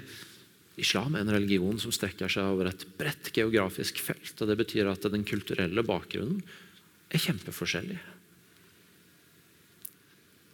Islam 0.80 1.16
en 1.16 1.32
religion 1.32 1.78
som 1.80 1.94
strekker 1.94 2.32
seg 2.32 2.50
over 2.50 2.72
et 2.72 2.86
bredt 2.98 3.30
geografisk 3.36 4.02
felt. 4.04 4.36
og 4.42 4.50
Det 4.50 4.60
betyr 4.60 4.90
at 4.92 5.06
den 5.14 5.26
kulturelle 5.28 5.86
bakgrunnen 5.86 6.42
er 7.14 7.22
kjempeforskjellig. 7.22 8.00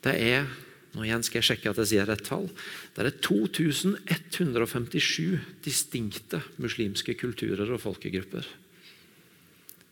Det 0.03 0.15
er 0.15 0.49
nå 0.95 1.03
igjen 1.05 1.23
skal 1.25 1.39
jeg 1.39 1.47
sjekke 1.51 1.69
at 1.69 1.79
jeg 1.83 1.89
sier 1.91 2.07
rett 2.09 2.23
tall, 2.25 2.47
det 2.95 3.03
er 3.05 3.17
2157 3.21 5.39
distinkte 5.65 6.39
muslimske 6.57 7.13
kulturer 7.19 7.69
og 7.69 7.81
folkegrupper. 7.83 8.45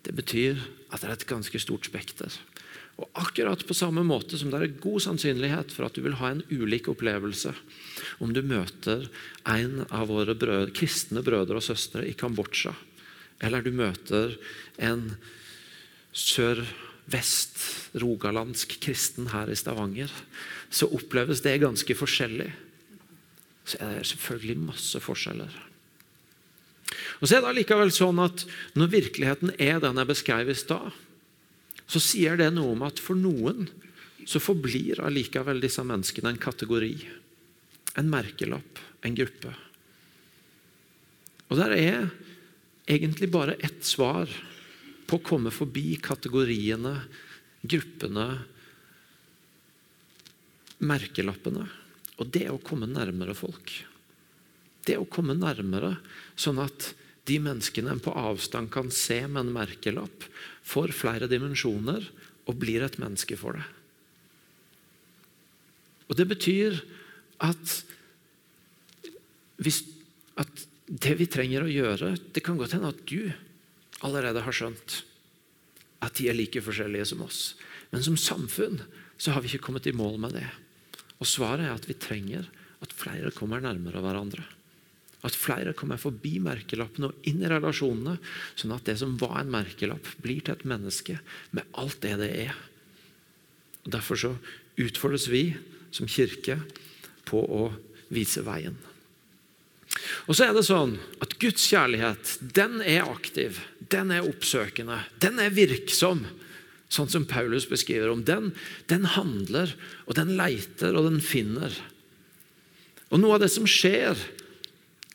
Det 0.01 0.13
betyr 0.17 0.57
at 0.89 1.01
det 1.03 1.09
er 1.09 1.13
et 1.13 1.29
ganske 1.29 1.59
stort 1.61 1.85
spekter. 1.85 2.31
Og 2.97 3.05
akkurat 3.13 3.61
på 3.67 3.73
samme 3.77 4.01
måte 4.05 4.37
som 4.39 4.49
det 4.49 4.59
er 4.63 4.79
god 4.81 5.01
sannsynlighet 5.05 5.71
for 5.73 5.85
at 5.85 5.93
du 5.93 6.01
vil 6.05 6.17
ha 6.17 6.27
en 6.33 6.43
ulik 6.49 6.87
opplevelse 6.89 7.53
om 8.23 8.33
du 8.33 8.41
møter 8.41 9.09
en 9.45 9.85
av 9.93 10.07
våre 10.09 10.33
brød, 10.37 10.73
kristne 10.77 11.21
brødre 11.25 11.55
og 11.59 11.63
søstre 11.65 12.07
i 12.09 12.13
Kambodsja, 12.17 12.73
eller 13.45 13.61
du 13.61 13.71
møter 13.75 14.37
en 14.81 15.15
sør-vest-rogalandsk 16.17 18.79
kristen 18.81 19.27
her 19.33 19.49
i 19.53 19.59
Stavanger, 19.59 20.11
så 20.73 20.85
oppleves 20.89 21.41
det 21.45 21.61
ganske 21.61 21.95
forskjellig. 21.95 22.51
Så 23.67 23.77
er 23.83 23.91
det 23.99 24.07
selvfølgelig 24.09 24.57
masse 24.71 24.99
forskjeller. 25.03 25.51
Og 27.21 27.27
så 27.27 27.35
er 27.35 27.41
det 27.43 27.51
allikevel 27.51 27.91
sånn 27.91 28.19
at 28.23 28.47
Når 28.79 28.93
virkeligheten 28.93 29.51
er 29.59 29.79
den 29.83 29.97
jeg 29.99 30.07
beskrev 30.07 30.49
i 30.49 30.55
stad, 30.55 30.91
så 31.87 32.01
sier 32.03 32.37
det 32.39 32.49
noe 32.55 32.75
om 32.75 32.83
at 32.87 32.99
for 32.99 33.17
noen 33.17 33.69
så 34.27 34.41
forblir 34.43 34.99
allikevel 35.07 35.61
disse 35.63 35.83
menneskene 35.87 36.33
en 36.33 36.41
kategori. 36.41 36.93
En 37.97 38.09
merkelapp, 38.11 38.81
en 39.07 39.15
gruppe. 39.15 39.53
Og 41.47 41.59
der 41.61 41.73
er 41.77 42.09
egentlig 42.87 43.31
bare 43.31 43.55
ett 43.63 43.85
svar 43.87 44.27
på 45.07 45.17
å 45.19 45.23
komme 45.23 45.53
forbi 45.55 45.95
kategoriene, 46.03 46.93
gruppene, 47.63 48.27
merkelappene. 50.83 51.63
Og 52.19 52.31
det 52.33 52.47
er 52.47 52.55
å 52.55 52.63
komme 52.63 52.89
nærmere 52.89 53.35
folk. 53.37 53.71
Det 54.83 54.95
er 54.95 55.03
å 55.03 55.09
komme 55.11 55.35
nærmere, 55.37 55.95
sånn 56.35 56.59
at 56.63 56.91
de 57.27 57.39
menneskene 57.43 57.91
en 57.91 58.03
på 58.03 58.13
avstand 58.15 58.71
kan 58.73 58.91
se 58.93 59.19
med 59.27 59.45
en 59.45 59.55
merkelapp, 59.55 60.27
får 60.67 60.95
flere 60.95 61.29
dimensjoner 61.31 62.05
og 62.47 62.59
blir 62.61 62.85
et 62.85 62.97
menneske 63.01 63.37
for 63.39 63.57
det. 63.57 63.65
Og 66.07 66.15
Det 66.15 66.27
betyr 66.27 66.79
at, 67.43 67.73
hvis, 69.59 69.83
at 70.39 70.67
det 70.87 71.17
vi 71.19 71.27
trenger 71.27 71.65
å 71.65 71.69
gjøre 71.69 72.13
Det 72.31 72.41
kan 72.45 72.57
godt 72.57 72.77
hende 72.77 72.93
at 72.93 73.03
du 73.11 73.27
allerede 74.07 74.41
har 74.45 74.55
skjønt 74.55 75.01
at 76.05 76.15
de 76.15 76.29
er 76.29 76.37
like 76.37 76.61
forskjellige 76.61 77.09
som 77.09 77.23
oss. 77.25 77.57
Men 77.91 78.03
som 78.05 78.17
samfunn 78.19 78.79
så 79.17 79.33
har 79.33 79.41
vi 79.41 79.49
ikke 79.49 79.65
kommet 79.67 79.89
i 79.89 79.95
mål 79.97 80.19
med 80.21 80.35
det. 80.37 80.45
Og 81.17 81.25
Svaret 81.27 81.65
er 81.65 81.73
at 81.73 81.87
vi 81.89 81.97
trenger 81.97 82.45
at 82.85 82.93
flere 82.93 83.33
kommer 83.33 83.63
nærmere 83.63 84.03
hverandre. 84.03 84.45
At 85.25 85.35
flere 85.35 85.73
kommer 85.77 85.97
forbi 85.97 86.37
merkelappene 86.43 87.09
og 87.09 87.29
inn 87.29 87.41
i 87.41 87.49
relasjonene, 87.49 88.17
sånn 88.55 88.75
at 88.75 88.85
det 88.85 88.99
som 89.01 89.15
var 89.21 89.39
en 89.41 89.53
merkelapp, 89.53 90.11
blir 90.21 90.43
til 90.43 90.53
et 90.53 90.67
menneske 90.69 91.17
med 91.57 91.65
alt 91.81 91.99
det 92.05 92.13
det 92.21 92.31
er. 92.47 92.59
Og 93.85 93.93
Derfor 93.97 94.21
så 94.21 94.35
utfordres 94.77 95.25
vi 95.31 95.49
som 95.95 96.09
kirke 96.09 96.59
på 97.27 97.41
å 97.41 97.71
vise 98.13 98.43
veien. 98.45 98.77
Og 100.27 100.35
så 100.37 100.47
er 100.47 100.55
det 100.55 100.65
sånn 100.67 100.97
at 101.23 101.37
Guds 101.41 101.65
kjærlighet 101.71 102.37
den 102.55 102.81
er 102.85 103.07
aktiv, 103.07 103.61
den 103.91 104.11
er 104.13 104.27
oppsøkende, 104.27 105.01
den 105.23 105.41
er 105.41 105.55
virksom. 105.55 106.25
Sånn 106.93 107.09
som 107.11 107.25
Paulus 107.27 107.65
beskriver 107.67 108.13
om 108.13 108.21
den. 108.27 108.53
Den 108.87 109.07
handler, 109.17 109.73
og 110.05 110.15
den 110.15 110.37
leiter, 110.39 110.95
og 110.95 111.09
den 111.09 111.19
finner. 111.23 111.73
Og 113.11 113.19
Noe 113.19 113.35
av 113.35 113.43
det 113.43 113.51
som 113.51 113.67
skjer 113.67 114.19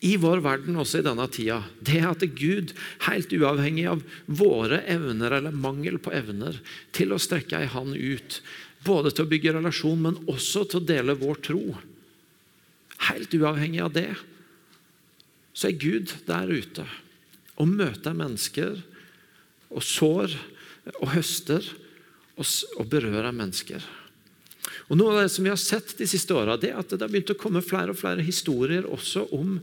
i 0.03 0.17
vår 0.19 0.41
verden 0.43 0.79
også 0.83 0.99
i 0.99 1.07
denne 1.07 1.29
tida, 1.31 1.61
det 1.79 2.01
at 2.03 2.25
Gud, 2.35 2.73
helt 3.07 3.33
uavhengig 3.37 3.87
av 3.93 4.03
våre 4.27 4.81
evner 4.91 5.39
eller 5.39 5.55
mangel 5.55 6.01
på 6.03 6.11
evner, 6.17 6.59
til 6.91 7.15
å 7.15 7.21
strekke 7.23 7.61
ei 7.61 7.71
hand 7.71 7.95
ut, 7.95 8.41
både 8.83 9.13
til 9.15 9.25
å 9.27 9.31
bygge 9.31 9.55
relasjon, 9.55 10.03
men 10.03 10.19
også 10.27 10.65
til 10.67 10.83
å 10.83 10.89
dele 10.89 11.19
vår 11.21 11.39
tro 11.47 11.63
helt 13.09 13.35
uavhengig 13.35 13.83
av 13.83 13.95
det, 13.95 14.11
så 15.53 15.69
er 15.69 15.79
Gud 15.79 16.13
der 16.27 16.51
ute 16.51 16.87
og 17.61 17.69
møter 17.69 18.17
mennesker 18.17 18.79
og 19.73 19.85
sår 19.85 20.35
og 20.99 21.13
høster 21.13 21.67
og 22.41 22.87
berører 22.91 23.35
mennesker. 23.37 23.83
Og 24.89 24.99
Noe 24.99 25.15
av 25.15 25.23
det 25.23 25.33
som 25.35 25.45
vi 25.47 25.53
har 25.53 25.61
sett 25.61 25.95
de 25.99 26.09
siste 26.09 26.35
åra, 26.35 26.57
er 26.57 26.79
at 26.81 26.91
det 26.91 27.01
har 27.01 27.11
begynt 27.13 27.35
å 27.35 27.39
komme 27.39 27.63
flere 27.65 27.93
og 27.95 28.01
flere 28.01 28.25
historier 28.25 28.89
også 28.89 29.29
om 29.37 29.59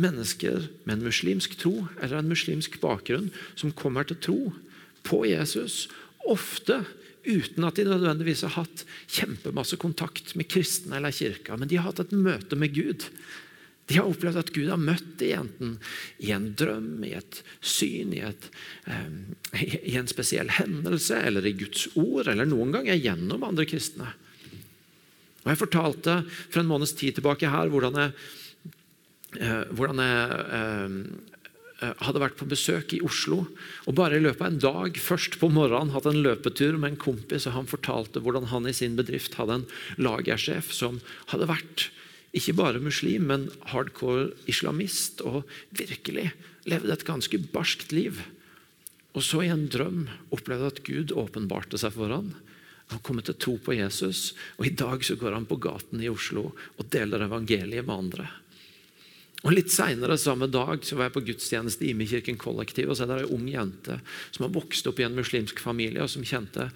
mennesker 0.00 0.68
med 0.84 0.98
en 0.98 1.06
muslimsk 1.08 1.56
tro 1.60 1.86
eller 2.00 2.20
en 2.20 2.30
muslimsk 2.30 2.78
bakgrunn 2.82 3.30
som 3.54 3.74
kommer 3.76 4.08
til 4.08 4.20
tro 4.20 4.40
på 5.06 5.22
Jesus, 5.28 5.86
ofte 6.26 6.82
uten 7.26 7.66
at 7.66 7.78
de 7.78 7.86
nødvendigvis 7.88 8.44
har 8.46 8.54
hatt 8.60 8.84
kjempemasse 9.10 9.78
kontakt 9.82 10.34
med 10.38 10.48
kristne 10.50 10.98
eller 10.98 11.14
kirka, 11.14 11.56
men 11.58 11.70
de 11.70 11.78
har 11.80 11.90
hatt 11.90 12.04
et 12.04 12.14
møte 12.14 12.58
med 12.58 12.74
Gud. 12.76 13.08
De 13.86 13.98
har 13.98 14.06
opplevd 14.06 14.40
at 14.40 14.52
Gud 14.54 14.70
har 14.70 14.82
møtt 14.82 15.16
dem 15.20 15.46
enten 15.46 15.74
i 16.22 16.32
en 16.34 16.48
drøm, 16.58 17.04
i 17.06 17.14
et 17.18 17.40
syn, 17.62 18.14
i, 18.14 18.22
et, 18.26 18.48
um, 18.90 19.36
i 19.62 19.94
en 19.98 20.10
spesiell 20.10 20.50
hendelse 20.58 21.18
eller 21.22 21.46
i 21.46 21.54
Guds 21.58 21.86
ord, 21.94 22.26
eller 22.26 22.48
noen 22.50 22.74
ganger 22.74 22.98
gjennom 22.98 23.46
andre 23.46 23.66
kristne. 23.68 24.10
Og 25.44 25.52
Jeg 25.52 25.62
fortalte 25.62 26.16
for 26.48 26.62
en 26.62 26.70
måneds 26.70 26.96
tid 26.98 27.18
tilbake 27.18 27.50
her 27.50 27.70
hvordan 27.70 28.00
jeg, 28.02 28.16
hvordan 29.76 30.00
jeg 30.02 30.36
uh, 30.56 31.90
hadde 32.00 32.22
vært 32.22 32.38
på 32.40 32.48
besøk 32.48 32.94
i 32.96 33.02
Oslo 33.04 33.42
og 33.84 33.96
bare 33.98 34.16
i 34.16 34.22
løpet 34.22 34.40
av 34.40 34.48
en 34.48 34.62
dag 34.62 35.00
først 35.00 35.36
på 35.42 35.50
morgenen 35.52 35.92
hatt 35.92 36.08
en 36.08 36.22
løpetur 36.24 36.78
med 36.80 36.94
en 36.94 37.02
kompis. 37.02 37.44
og 37.46 37.56
Han 37.58 37.68
fortalte 37.68 38.22
hvordan 38.24 38.48
han 38.52 38.68
i 38.68 38.74
sin 38.76 38.96
bedrift 38.96 39.36
hadde 39.36 39.60
en 39.60 39.68
lagersjef 40.00 40.72
som 40.72 41.02
hadde 41.32 41.50
vært 41.50 41.90
ikke 42.36 42.56
bare 42.58 42.82
muslim, 42.82 43.28
men 43.30 43.48
hardcore 43.72 44.32
islamist, 44.50 45.22
og 45.24 45.46
virkelig 45.76 46.32
levde 46.68 46.92
et 46.92 47.06
ganske 47.08 47.38
barskt 47.52 47.94
liv. 47.96 48.20
Og 49.16 49.24
så 49.24 49.46
i 49.46 49.52
en 49.52 49.68
drøm 49.72 50.04
opplevde 50.34 50.72
at 50.74 50.82
Gud 50.84 51.14
åpenbarte 51.16 51.80
seg 51.80 51.94
for 51.96 52.12
ham. 52.12 52.34
Han 52.92 53.02
kom 53.02 53.22
til 53.24 53.38
tro 53.40 53.56
på 53.58 53.74
Jesus, 53.78 54.34
og 54.60 54.68
i 54.68 54.74
dag 54.76 55.02
så 55.06 55.16
går 55.18 55.34
han 55.34 55.48
på 55.48 55.58
gaten 55.62 56.02
i 56.04 56.10
Oslo 56.12 56.50
og 56.52 56.90
deler 56.92 57.24
evangeliet 57.24 57.86
med 57.86 57.96
andre. 57.96 58.28
Og 59.44 59.52
Litt 59.52 59.70
seinere 59.70 60.16
samme 60.18 60.48
dag 60.50 60.84
så 60.86 60.96
var 60.96 61.08
jeg 61.08 61.16
på 61.16 61.24
gudstjeneste 61.28 61.84
i 61.84 61.92
Imekirken 61.92 62.38
kollektiv. 62.40 62.90
og 62.90 62.96
så 62.96 63.04
er 63.04 63.12
det 63.12 63.26
ei 63.26 63.34
ung 63.36 63.48
jente 63.48 64.00
som 64.30 64.46
har 64.46 64.54
vokst 64.54 64.86
opp 64.88 65.00
i 65.00 65.06
en 65.06 65.18
muslimsk 65.18 65.60
familie, 65.60 66.02
og 66.02 66.10
som 66.10 66.24
kjente 66.24 66.70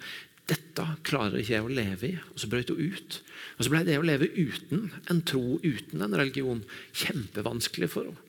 dette 0.51 0.85
klarer 1.07 1.39
ikke 1.39 1.55
jeg 1.55 1.65
å 1.65 1.71
leve 1.71 2.07
i. 2.07 2.15
Og 2.33 2.39
Så 2.39 2.49
brøt 2.51 2.69
hun 2.69 2.81
ut. 2.81 3.21
Og 3.57 3.63
Så 3.65 3.71
ble 3.71 3.83
det 3.87 3.97
å 3.99 4.05
leve 4.05 4.29
uten 4.35 4.91
en 5.09 5.21
tro, 5.21 5.59
uten 5.63 6.01
en 6.01 6.17
religion, 6.17 6.63
kjempevanskelig 6.93 7.89
for 7.89 8.09
henne. 8.09 8.27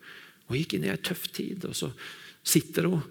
Hun 0.49 0.59
gikk 0.59 0.75
inn 0.77 0.85
i 0.85 0.93
ei 0.93 1.01
tøff 1.01 1.29
tid. 1.33 1.65
og 1.65 1.75
Så 1.75 1.93
sitter 2.43 2.89
hun 2.91 3.03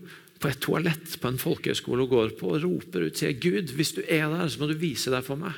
på 0.42 0.50
et 0.50 0.62
toalett 0.62 1.20
på 1.22 1.30
en 1.30 1.38
folkehøyskole 1.38 2.04
og 2.04 2.10
går 2.10 2.32
på 2.40 2.50
og 2.56 2.64
roper 2.64 3.06
ut 3.06 3.18
sier 3.18 3.38
Gud, 3.38 3.76
hvis 3.78 3.94
du 3.94 4.02
er 4.02 4.26
der, 4.26 4.48
så 4.50 4.60
må 4.60 4.68
du 4.68 4.74
vise 4.74 5.14
deg 5.14 5.24
for 5.26 5.38
meg. 5.38 5.54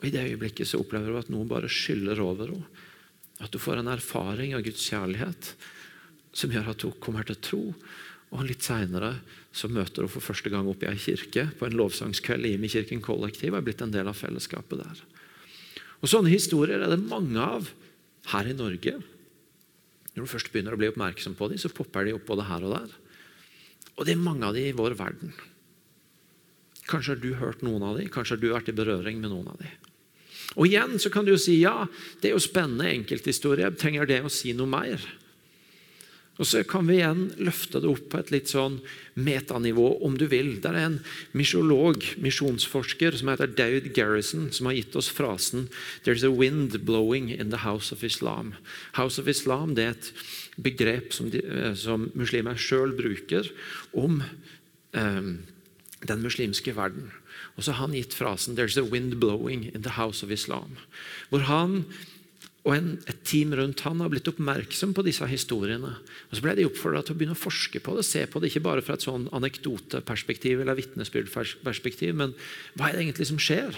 Og 0.00 0.08
I 0.08 0.10
det 0.10 0.24
øyeblikket 0.26 0.66
så 0.66 0.80
opplever 0.82 1.12
hun 1.12 1.22
at 1.22 1.30
noen 1.30 1.50
bare 1.50 1.70
skyller 1.70 2.18
over 2.20 2.50
henne. 2.50 2.82
At 3.42 3.54
hun 3.54 3.62
får 3.62 3.80
en 3.80 3.92
erfaring 3.94 4.54
av 4.54 4.62
Guds 4.66 4.84
kjærlighet 4.86 5.54
som 6.34 6.52
gjør 6.54 6.72
at 6.74 6.84
hun 6.86 6.98
kommer 7.02 7.26
til 7.26 7.38
tro. 7.42 7.62
Og 8.34 8.44
Litt 8.48 8.66
seinere 8.66 9.16
møter 9.70 10.04
hun 10.04 10.10
for 10.10 10.24
første 10.24 10.50
gang 10.50 10.66
opp 10.70 10.82
i 10.82 10.90
ei 10.90 10.98
kirke 10.98 11.46
på 11.58 11.66
en 11.66 11.76
lovsangskveld 11.78 12.48
i 12.50 12.70
Kirken 12.70 13.02
kollektiv 13.04 13.52
og 13.52 13.60
er 13.60 13.66
blitt 13.68 13.84
en 13.84 13.94
del 13.94 14.10
av 14.10 14.18
fellesskapet 14.18 14.80
der. 14.80 15.02
Og 16.02 16.10
Sånne 16.10 16.32
historier 16.32 16.82
er 16.82 16.90
det 16.90 17.00
mange 17.00 17.40
av 17.40 17.70
her 18.32 18.50
i 18.50 18.56
Norge. 18.56 18.98
Når 20.14 20.26
du 20.26 20.30
først 20.30 20.50
begynner 20.52 20.74
å 20.74 20.80
bli 20.80 20.90
oppmerksom 20.90 21.36
på 21.38 21.48
dem, 21.50 21.60
så 21.62 21.70
popper 21.72 22.06
de 22.06 22.16
opp 22.16 22.26
både 22.26 22.46
her 22.50 22.66
og 22.66 22.74
der. 22.74 22.92
Og 23.94 24.06
det 24.06 24.14
er 24.14 24.22
mange 24.22 24.46
av 24.46 24.58
dem 24.58 24.66
i 24.68 24.76
vår 24.76 24.96
verden. 24.98 25.32
Kanskje 26.90 27.14
har 27.14 27.22
du 27.22 27.30
hørt 27.38 27.62
noen 27.64 27.86
av 27.86 27.98
dem, 27.98 28.10
kanskje 28.12 28.36
har 28.36 28.42
du 28.42 28.50
vært 28.52 28.68
i 28.68 28.76
berøring 28.76 29.22
med 29.22 29.32
noen 29.32 29.48
av 29.54 29.60
dem. 29.62 29.93
Og 30.54 30.68
igjen 30.68 30.98
så 31.02 31.10
kan 31.10 31.26
du 31.26 31.34
jo 31.34 31.40
si 31.40 31.58
ja, 31.62 31.86
det 32.20 32.30
er 32.30 32.36
jo 32.36 32.42
spennende 32.42 32.90
enkelthistorie. 32.92 33.72
Trenger 33.78 34.08
det 34.10 34.22
å 34.24 34.32
si 34.32 34.54
noe 34.56 34.70
mer? 34.70 35.02
Og 36.34 36.46
Så 36.50 36.64
kan 36.66 36.88
vi 36.88 36.96
igjen 36.98 37.28
løfte 37.38 37.78
det 37.78 37.86
opp 37.86 38.08
på 38.10 38.18
et 38.18 38.32
litt 38.34 38.50
sånn 38.50 38.80
metanivå, 39.14 40.00
om 40.02 40.16
du 40.18 40.26
vil. 40.26 40.56
Det 40.58 40.72
er 40.72 40.80
en 40.80 40.96
misjolog, 41.30 42.02
misjonsforsker, 42.18 43.14
som 43.14 43.30
heter 43.30 43.52
Daud 43.54 43.92
Garrison, 43.94 44.48
som 44.50 44.66
har 44.66 44.74
gitt 44.74 44.98
oss 44.98 45.12
frasen 45.14 45.68
«There's 46.02 46.26
a 46.26 46.32
wind 46.34 46.80
blowing 46.82 47.30
in 47.30 47.54
the 47.54 47.62
house 47.62 47.94
of 47.94 48.02
Islam». 48.02 48.56
House 48.98 49.20
of 49.20 49.30
Islam 49.30 49.76
det 49.78 49.86
er 49.86 49.94
et 49.94 50.10
begrep 50.58 51.14
som, 51.14 51.30
de, 51.30 51.38
eh, 51.38 51.74
som 51.78 52.10
muslimer 52.18 52.58
sjøl 52.58 52.96
bruker 52.98 53.46
om 53.94 54.18
um, 54.90 55.30
den 56.02 56.22
muslimske 56.22 56.74
verden. 56.74 57.12
Og 57.54 57.64
så 57.64 57.72
har 57.72 57.86
han 57.86 57.94
gitt 57.94 58.14
frasen 58.14 58.56
'There's 58.56 58.78
a 58.78 58.82
wind 58.82 59.20
blowing 59.20 59.70
in 59.74 59.82
the 59.82 59.96
house 60.00 60.24
of 60.26 60.30
Islam'. 60.30 60.78
Hvor 61.30 61.46
han 61.46 61.84
og 62.64 62.72
en, 62.72 62.86
et 63.10 63.20
team 63.28 63.52
rundt 63.52 63.82
han 63.84 64.00
har 64.00 64.08
blitt 64.08 64.28
oppmerksom 64.30 64.94
på 64.96 65.04
disse 65.04 65.26
historiene. 65.28 65.90
Og 66.30 66.36
Så 66.36 66.40
ble 66.40 66.54
de 66.56 66.64
oppfordra 66.64 67.02
til 67.04 67.12
å 67.12 67.18
begynne 67.18 67.36
å 67.36 67.40
forske 67.40 67.80
på 67.84 67.96
det, 67.98 68.06
se 68.08 68.24
på 68.24 68.40
det 68.40 68.48
ikke 68.48 68.64
bare 68.64 68.84
fra 68.84 68.96
et 68.96 69.04
sånn 69.04 69.28
anekdoteperspektiv 69.36 70.62
eller 70.62 70.78
vitnesbyrdperspektiv, 70.78 72.14
men 72.16 72.32
hva 72.72 72.88
er 72.88 72.96
det 72.96 73.04
egentlig 73.04 73.28
som 73.28 73.42
skjer? 73.42 73.76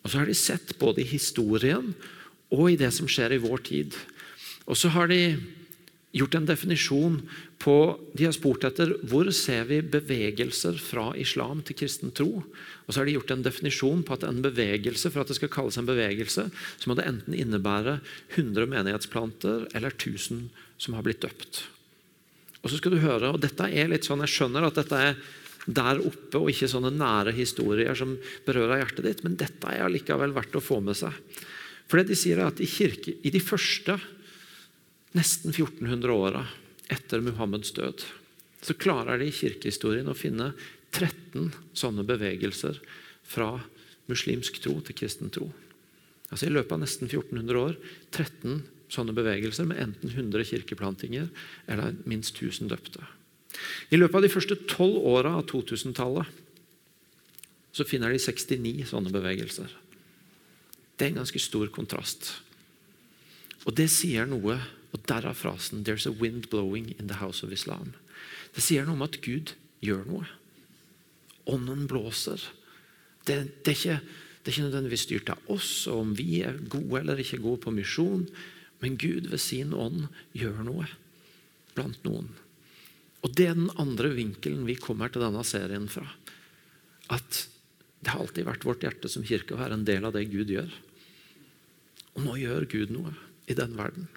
Og 0.00 0.10
Så 0.10 0.18
har 0.18 0.26
de 0.26 0.38
sett 0.38 0.78
både 0.80 1.04
i 1.04 1.10
historien 1.12 1.92
og 2.52 2.70
i 2.70 2.80
det 2.80 2.88
som 2.96 3.08
skjer 3.08 3.36
i 3.36 3.42
vår 3.44 3.60
tid. 3.68 4.00
Og 4.64 4.76
så 4.78 4.88
har 4.96 5.12
de 5.12 5.36
gjort 6.12 6.34
en 6.36 6.46
definisjon 6.46 7.18
på 7.62 7.74
De 8.12 8.26
har 8.26 8.34
spurt 8.36 8.64
etter 8.68 8.92
hvor 9.08 9.30
ser 9.34 9.64
vi 9.70 9.80
bevegelser 9.80 10.76
fra 10.82 11.10
islam 11.16 11.62
til 11.64 11.78
kristen 11.78 12.12
tro. 12.14 12.42
Og 12.84 12.90
så 12.90 13.00
har 13.00 13.08
de 13.08 13.16
gjort 13.16 13.32
en 13.32 13.44
definisjon 13.44 14.02
på 14.04 14.16
at 14.16 14.26
en 14.28 14.42
bevegelse 14.44 15.12
for 15.12 15.22
at 15.22 15.32
det 15.32 15.38
skal 15.38 15.52
kalles 15.52 15.78
en 15.80 15.88
bevegelse, 15.88 16.48
så 16.52 16.90
må 16.90 16.98
det 16.98 17.06
enten 17.08 17.36
innebære 17.36 18.00
100 18.34 18.68
menighetsplanter 18.74 19.68
eller 19.72 19.94
1000 19.96 20.50
som 20.82 20.98
har 20.98 21.06
blitt 21.06 21.22
døpt. 21.24 21.64
Og 22.62 22.70
så 22.70 22.78
skal 22.78 22.94
du 22.94 23.02
høre, 23.02 23.32
og 23.32 23.40
dette 23.42 23.66
er 23.66 23.88
litt 23.90 24.06
sånn, 24.06 24.22
Jeg 24.22 24.34
skjønner 24.36 24.68
at 24.68 24.78
dette 24.78 24.98
er 24.98 25.16
der 25.66 26.00
oppe 26.02 26.40
og 26.40 26.50
ikke 26.50 26.68
sånne 26.70 26.90
nære 26.94 27.34
historier 27.36 27.94
som 27.98 28.16
berører 28.46 28.82
hjertet 28.82 29.06
ditt, 29.06 29.22
men 29.22 29.38
dette 29.38 29.70
er 29.70 29.86
allikevel 29.86 30.34
verdt 30.34 30.58
å 30.58 30.62
få 30.62 30.80
med 30.82 30.98
seg. 30.98 31.14
For 31.86 32.00
det 32.00 32.10
de 32.10 32.18
sier 32.18 32.40
er 32.40 32.50
at 32.50 32.60
i, 32.62 32.66
kirke, 32.66 33.14
i 33.22 33.30
de 33.30 33.42
første 33.42 33.98
nesten 35.16 35.52
1400 35.52 36.12
åra 36.12 36.46
etter 36.92 37.22
Muhammeds 37.24 37.72
død, 37.76 38.04
så 38.62 38.76
klarer 38.78 39.18
de 39.18 39.28
i 39.28 39.34
kirkehistorien 39.34 40.08
å 40.08 40.16
finne 40.16 40.52
13 40.92 41.52
sånne 41.76 42.04
bevegelser 42.06 42.78
fra 43.26 43.56
muslimsk 44.10 44.60
tro 44.62 44.76
til 44.84 44.96
kristen 44.98 45.32
tro. 45.32 45.48
Altså 46.32 46.48
I 46.48 46.52
løpet 46.54 46.76
av 46.76 46.82
nesten 46.84 47.10
1400 47.10 47.58
år 47.60 47.76
13 48.10 48.62
sånne 48.92 49.14
bevegelser 49.16 49.68
med 49.68 49.80
enten 49.80 50.12
100 50.12 50.46
kirkeplantinger 50.48 51.28
eller 51.70 51.96
minst 52.08 52.36
1000 52.36 52.70
døpte. 52.72 53.04
I 53.92 53.98
løpet 53.98 54.16
av 54.16 54.24
de 54.24 54.32
første 54.32 54.56
tolv 54.68 54.96
åra 55.08 55.36
av 55.38 55.46
2000-tallet 55.50 56.40
så 57.72 57.86
finner 57.88 58.12
de 58.12 58.20
69 58.20 58.84
sånne 58.90 59.12
bevegelser. 59.12 59.70
Det 60.96 61.06
er 61.06 61.12
en 61.12 61.22
ganske 61.22 61.40
stor 61.40 61.70
kontrast. 61.72 62.34
Og 63.64 63.72
det 63.76 63.88
sier 63.92 64.28
noe 64.28 64.58
og 64.92 65.04
Derav 65.08 65.34
frasen 65.34 65.84
'There's 65.84 66.06
a 66.06 66.12
wind 66.12 66.50
blowing 66.50 66.92
in 66.98 67.08
the 67.08 67.20
house 67.20 67.46
of 67.46 67.52
Islam'. 67.52 67.96
Det 68.54 68.62
sier 68.62 68.84
noe 68.84 68.98
om 68.98 69.06
at 69.06 69.20
Gud 69.24 69.54
gjør 69.82 70.04
noe. 70.06 70.26
Ånden 71.48 71.86
blåser. 71.90 72.40
Det, 73.26 73.64
det, 73.64 73.72
er 73.72 73.78
ikke, 73.78 74.00
det, 74.42 74.46
er 74.46 74.52
ikke, 74.52 74.66
nødvendigvis 74.68 75.06
styrt 75.06 75.32
av 75.32 75.50
oss 75.52 75.86
og 75.90 76.02
om 76.04 76.14
vi 76.18 76.42
er 76.44 76.60
gode 76.70 77.00
eller 77.00 77.22
ikke 77.22 77.40
gode 77.42 77.62
på 77.64 77.74
misjon, 77.74 78.26
men 78.82 78.98
Gud 78.98 79.30
ved 79.30 79.40
sin 79.40 79.72
ånd 79.74 80.08
gjør 80.36 80.62
noe 80.66 80.88
blant 81.74 82.02
noen. 82.04 82.28
Og 83.22 83.34
Det 83.34 83.46
er 83.48 83.54
den 83.54 83.70
andre 83.78 84.10
vinkelen 84.16 84.66
vi 84.66 84.74
kommer 84.74 85.08
til 85.08 85.22
denne 85.22 85.44
serien 85.46 85.86
fra. 85.88 86.08
At 87.08 87.46
det 88.02 88.10
har 88.10 88.24
alltid 88.24 88.48
vært 88.48 88.66
vårt 88.66 88.82
hjerte 88.82 89.08
som 89.08 89.22
kirke 89.22 89.54
å 89.54 89.60
være 89.60 89.78
en 89.78 89.86
del 89.86 90.04
av 90.04 90.16
det 90.16 90.26
Gud 90.32 90.50
gjør. 90.50 90.72
Og 92.18 92.26
nå 92.26 92.34
gjør 92.42 92.66
Gud 92.68 92.90
noe 92.92 93.14
i 93.46 93.54
den 93.56 93.78
verden. 93.78 94.10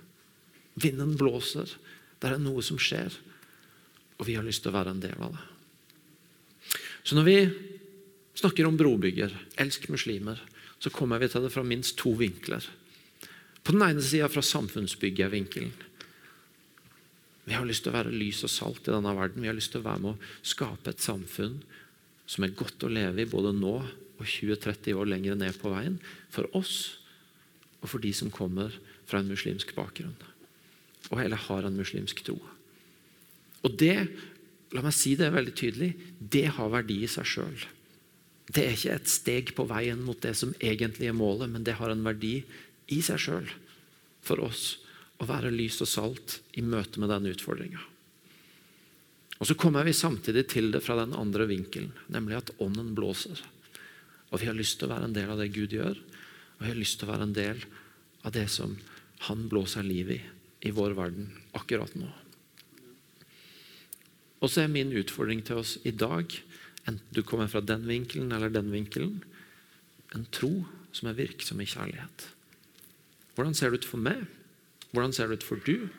Vinden 0.82 1.16
blåser. 1.20 1.70
Det 2.20 2.32
er 2.32 2.42
noe 2.42 2.64
som 2.66 2.80
skjer. 2.82 3.14
Og 4.20 4.28
vi 4.28 4.36
har 4.38 4.46
lyst 4.46 4.64
til 4.64 4.72
å 4.72 4.78
være 4.78 4.96
en 4.96 5.04
del 5.04 5.20
av 5.20 5.36
det. 5.36 5.46
Så 7.06 7.18
når 7.18 7.28
vi 7.28 7.38
snakker 8.40 8.68
om 8.68 8.78
brobygger, 8.80 9.34
elsk 9.62 9.88
muslimer, 9.94 10.40
så 10.80 10.92
kommer 10.92 11.22
vi 11.22 11.30
til 11.32 11.46
det 11.46 11.52
fra 11.54 11.64
minst 11.66 11.96
to 12.00 12.16
vinkler. 12.18 12.66
På 13.66 13.74
den 13.74 13.86
ene 13.86 14.04
sida 14.04 14.28
fra 14.30 14.44
samfunnsbyggervinkelen. 14.46 15.74
Vi 17.46 17.54
har 17.54 17.66
lyst 17.66 17.86
til 17.86 17.94
å 17.94 17.98
være 18.00 18.14
lys 18.14 18.42
og 18.46 18.52
salt 18.52 18.88
i 18.90 18.94
denne 18.94 19.14
verden. 19.16 19.44
Vi 19.44 19.50
har 19.50 19.58
lyst 19.58 19.72
til 19.74 19.84
å 19.84 19.88
være 19.88 20.02
med 20.02 20.16
å 20.16 20.46
skape 20.46 20.92
et 20.92 21.04
samfunn 21.04 21.60
som 22.26 22.46
er 22.46 22.56
godt 22.58 22.84
å 22.86 22.90
leve 22.90 23.22
i 23.22 23.30
både 23.30 23.54
nå 23.54 23.76
og 24.16 24.24
20-30 24.26 24.98
år 24.98 25.10
lenger 25.12 25.38
ned 25.38 25.58
på 25.62 25.70
veien. 25.74 26.00
For 26.34 26.50
oss 26.58 26.98
og 27.84 27.92
for 27.92 28.02
de 28.02 28.14
som 28.18 28.34
kommer 28.34 28.74
fra 29.06 29.22
en 29.22 29.30
muslimsk 29.30 29.76
bakgrunn. 29.78 30.16
Og 31.14 31.22
eller 31.22 31.42
har 31.48 31.68
en 31.68 31.78
muslimsk 31.78 32.24
tro. 32.26 32.38
Og 33.66 33.78
det, 33.80 33.98
la 34.74 34.84
meg 34.86 34.94
si 34.96 35.16
det 35.18 35.32
veldig 35.34 35.56
tydelig, 35.58 35.92
det 36.20 36.48
har 36.58 36.72
verdi 36.74 37.02
i 37.06 37.10
seg 37.10 37.28
sjøl. 37.30 37.66
Det 38.46 38.62
er 38.62 38.76
ikke 38.76 38.96
et 39.00 39.10
steg 39.10 39.52
på 39.58 39.66
veien 39.70 40.02
mot 40.06 40.20
det 40.22 40.36
som 40.38 40.54
egentlig 40.60 41.10
er 41.10 41.18
målet, 41.18 41.50
men 41.50 41.66
det 41.66 41.78
har 41.80 41.90
en 41.90 42.06
verdi 42.06 42.38
i 42.94 43.02
seg 43.06 43.22
sjøl 43.22 43.50
for 44.26 44.42
oss 44.46 44.76
å 45.22 45.28
være 45.30 45.54
lys 45.54 45.80
og 45.82 45.90
salt 45.90 46.40
i 46.60 46.64
møte 46.66 47.02
med 47.02 47.10
denne 47.10 47.32
utfordringa. 47.34 47.82
Og 49.40 49.48
Så 49.48 49.56
kommer 49.60 49.84
vi 49.84 49.94
samtidig 49.94 50.48
til 50.48 50.72
det 50.72 50.84
fra 50.84 50.96
den 51.02 51.14
andre 51.14 51.48
vinkelen, 51.50 51.92
nemlig 52.08 52.38
at 52.38 52.54
ånden 52.62 52.94
blåser. 52.96 53.42
Og 54.32 54.40
Vi 54.40 54.48
har 54.48 54.56
lyst 54.56 54.80
til 54.80 54.88
å 54.88 54.96
være 54.96 55.10
en 55.10 55.18
del 55.18 55.30
av 55.30 55.42
det 55.42 55.54
Gud 55.56 55.74
gjør, 55.74 55.98
og 56.56 56.62
vi 56.64 56.72
har 56.72 56.80
lyst 56.80 57.00
til 57.00 57.10
å 57.10 57.12
være 57.12 57.28
en 57.28 57.36
del 57.36 57.66
av 58.24 58.32
det 58.32 58.48
som 58.50 58.78
Han 59.28 59.48
blåser 59.50 59.84
liv 59.84 60.12
i 60.12 60.22
i 60.66 60.74
vår 60.74 60.96
verden 60.98 61.30
akkurat 61.58 61.94
nå. 61.98 62.10
Og 64.42 64.52
så 64.52 64.66
er 64.66 64.72
min 64.74 64.94
utfordring 64.98 65.44
til 65.46 65.62
oss 65.62 65.76
i 65.88 65.94
dag, 65.94 66.30
enten 66.86 67.16
du 67.16 67.22
kommer 67.26 67.50
fra 67.50 67.64
den 67.66 67.86
vinkelen 67.90 68.34
eller 68.36 68.52
den 68.54 68.72
vinkelen, 68.74 69.22
en 70.14 70.26
tro 70.34 70.66
som 70.96 71.10
er 71.10 71.18
virksom 71.18 71.62
i 71.62 71.70
kjærlighet. 71.70 72.28
Hvordan 73.36 73.56
ser 73.58 73.72
det 73.72 73.84
ut 73.84 73.90
for 73.90 74.02
meg? 74.02 74.26
Hvordan 74.94 75.16
ser 75.16 75.28
det 75.28 75.42
ut 75.42 75.48
for 75.48 75.62
du? 75.66 75.90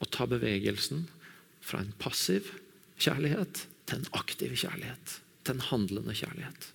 Å 0.00 0.08
ta 0.08 0.26
bevegelsen 0.28 1.04
fra 1.64 1.82
en 1.82 1.92
passiv 2.00 2.48
kjærlighet 3.00 3.66
til 3.88 4.00
en 4.00 4.08
aktiv 4.16 4.54
kjærlighet. 4.56 5.18
Til 5.44 5.56
en 5.56 5.66
handlende 5.68 6.16
kjærlighet. 6.16 6.70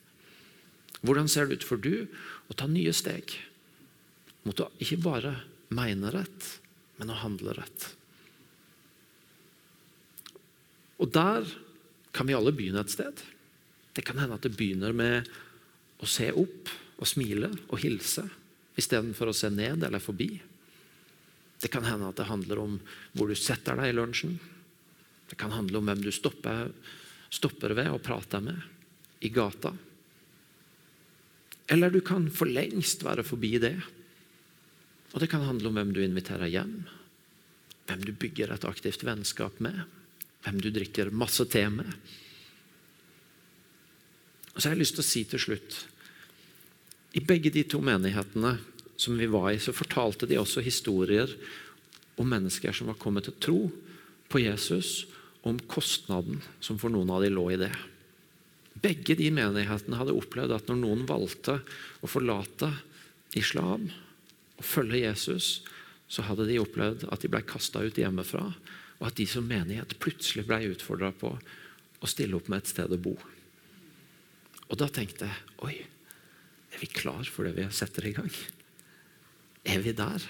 Hvordan 1.02 1.32
ser 1.32 1.48
det 1.48 1.62
ut 1.62 1.70
for 1.70 1.82
du 1.82 2.06
å 2.52 2.58
ta 2.58 2.68
nye 2.70 2.94
steg 2.94 3.34
mot 4.46 4.60
å 4.62 4.70
ikke 4.84 5.00
bare 5.02 5.34
mene 5.76 6.12
rett, 6.14 6.50
men 6.98 7.12
å 7.14 7.20
handle 7.22 7.56
rett? 7.58 7.88
Og 11.00 11.12
der 11.16 11.48
kan 12.16 12.28
vi 12.28 12.36
alle 12.36 12.54
begynne 12.56 12.84
et 12.84 12.92
sted. 12.92 13.22
Det 13.96 14.04
kan 14.06 14.20
hende 14.20 14.36
at 14.36 14.46
det 14.46 14.56
begynner 14.58 14.96
med 14.96 15.30
å 16.00 16.08
se 16.10 16.30
opp 16.32 16.72
og 17.00 17.08
smile 17.08 17.52
og 17.70 17.80
hilse 17.82 18.26
istedenfor 18.80 19.32
å 19.32 19.36
se 19.36 19.50
ned 19.52 19.84
eller 19.84 20.04
forbi. 20.04 20.32
Det 21.60 21.72
kan 21.72 21.84
hende 21.88 22.08
at 22.08 22.20
det 22.20 22.30
handler 22.30 22.62
om 22.62 22.78
hvor 23.14 23.30
du 23.30 23.36
setter 23.36 23.80
deg 23.80 23.92
i 23.92 23.98
lunsjen. 23.98 24.38
Det 25.30 25.38
kan 25.40 25.54
handle 25.54 25.80
om 25.80 25.90
hvem 25.90 26.02
du 26.04 26.12
stopper, 26.16 26.72
stopper 27.30 27.76
ved 27.78 27.92
og 27.92 28.04
prater 28.04 28.44
med 28.44 28.60
i 29.20 29.32
gata. 29.34 29.74
Eller 31.70 31.92
du 31.94 32.00
kan 32.02 32.30
for 32.34 32.50
lengst 32.50 33.04
være 33.06 33.26
forbi 33.28 33.58
det. 33.62 33.76
Og 35.14 35.22
det 35.22 35.30
kan 35.32 35.46
handle 35.46 35.70
om 35.70 35.78
hvem 35.80 35.94
du 35.96 36.02
inviterer 36.04 36.52
hjem, 36.52 36.84
hvem 37.90 38.04
du 38.06 38.12
bygger 38.14 38.54
et 38.54 38.68
aktivt 38.70 39.06
vennskap 39.06 39.58
med, 39.64 39.82
hvem 40.46 40.60
du 40.62 40.70
drikker 40.74 41.10
masse 41.12 41.46
te 41.50 41.64
med. 41.74 41.90
Og 44.54 44.60
så 44.60 44.70
har 44.70 44.76
jeg 44.76 44.84
lyst 44.84 44.98
til 45.00 45.06
å 45.06 45.10
si 45.10 45.24
til 45.30 45.42
slutt 45.42 45.80
i 47.18 47.24
begge 47.26 47.50
de 47.50 47.64
to 47.66 47.80
menighetene 47.82 48.54
som 49.00 49.16
vi 49.18 49.26
var 49.32 49.50
i, 49.54 49.62
så 49.62 49.74
fortalte 49.74 50.28
de 50.30 50.38
også 50.38 50.62
historier 50.62 51.32
om 52.20 52.28
mennesker 52.30 52.76
som 52.76 52.92
var 52.92 53.00
kommet 53.02 53.26
til 53.26 53.38
tro 53.42 53.60
på 54.30 54.42
Jesus, 54.44 55.08
om 55.48 55.56
kostnaden 55.72 56.42
som 56.62 56.78
for 56.78 56.92
noen 56.92 57.10
av 57.16 57.24
de 57.24 57.32
lå 57.32 57.46
i 57.54 57.58
det. 57.62 57.72
Begge 58.80 59.16
de 59.18 59.32
menighetene 59.34 59.98
hadde 59.98 60.14
opplevd 60.14 60.54
at 60.54 60.70
når 60.70 60.82
noen 60.84 61.06
valgte 61.10 61.56
å 62.04 62.10
forlate 62.12 62.70
islam 63.40 63.88
og 64.60 64.68
følge 64.68 65.06
Jesus, 65.06 65.62
så 66.10 66.26
hadde 66.28 66.48
de 66.50 66.60
opplevd 66.60 67.08
at 67.14 67.24
de 67.24 67.32
ble 67.32 67.42
kasta 67.48 67.82
ut 67.86 67.98
hjemmefra, 67.98 68.44
og 69.00 69.08
at 69.08 69.18
de 69.20 69.26
som 69.30 69.46
menighet 69.48 69.96
plutselig 70.04 70.46
ble 70.50 70.74
utfordra 70.74 71.14
på 71.16 71.32
å 72.00 72.10
stille 72.10 72.36
opp 72.36 72.50
med 72.52 72.64
et 72.64 72.72
sted 72.72 72.92
å 72.92 73.00
bo. 73.00 73.16
Og 74.70 74.78
da 74.78 74.90
tenkte 74.92 75.30
jeg 75.30 75.56
oi, 75.66 75.76
er 76.70 76.82
vi 76.82 76.90
klar 76.92 77.26
for 77.26 77.48
det 77.48 77.56
vi 77.58 77.66
setter 77.74 78.06
i 78.06 78.14
gang? 78.18 78.30
Er 79.66 79.82
vi 79.84 79.96
der? 79.96 80.24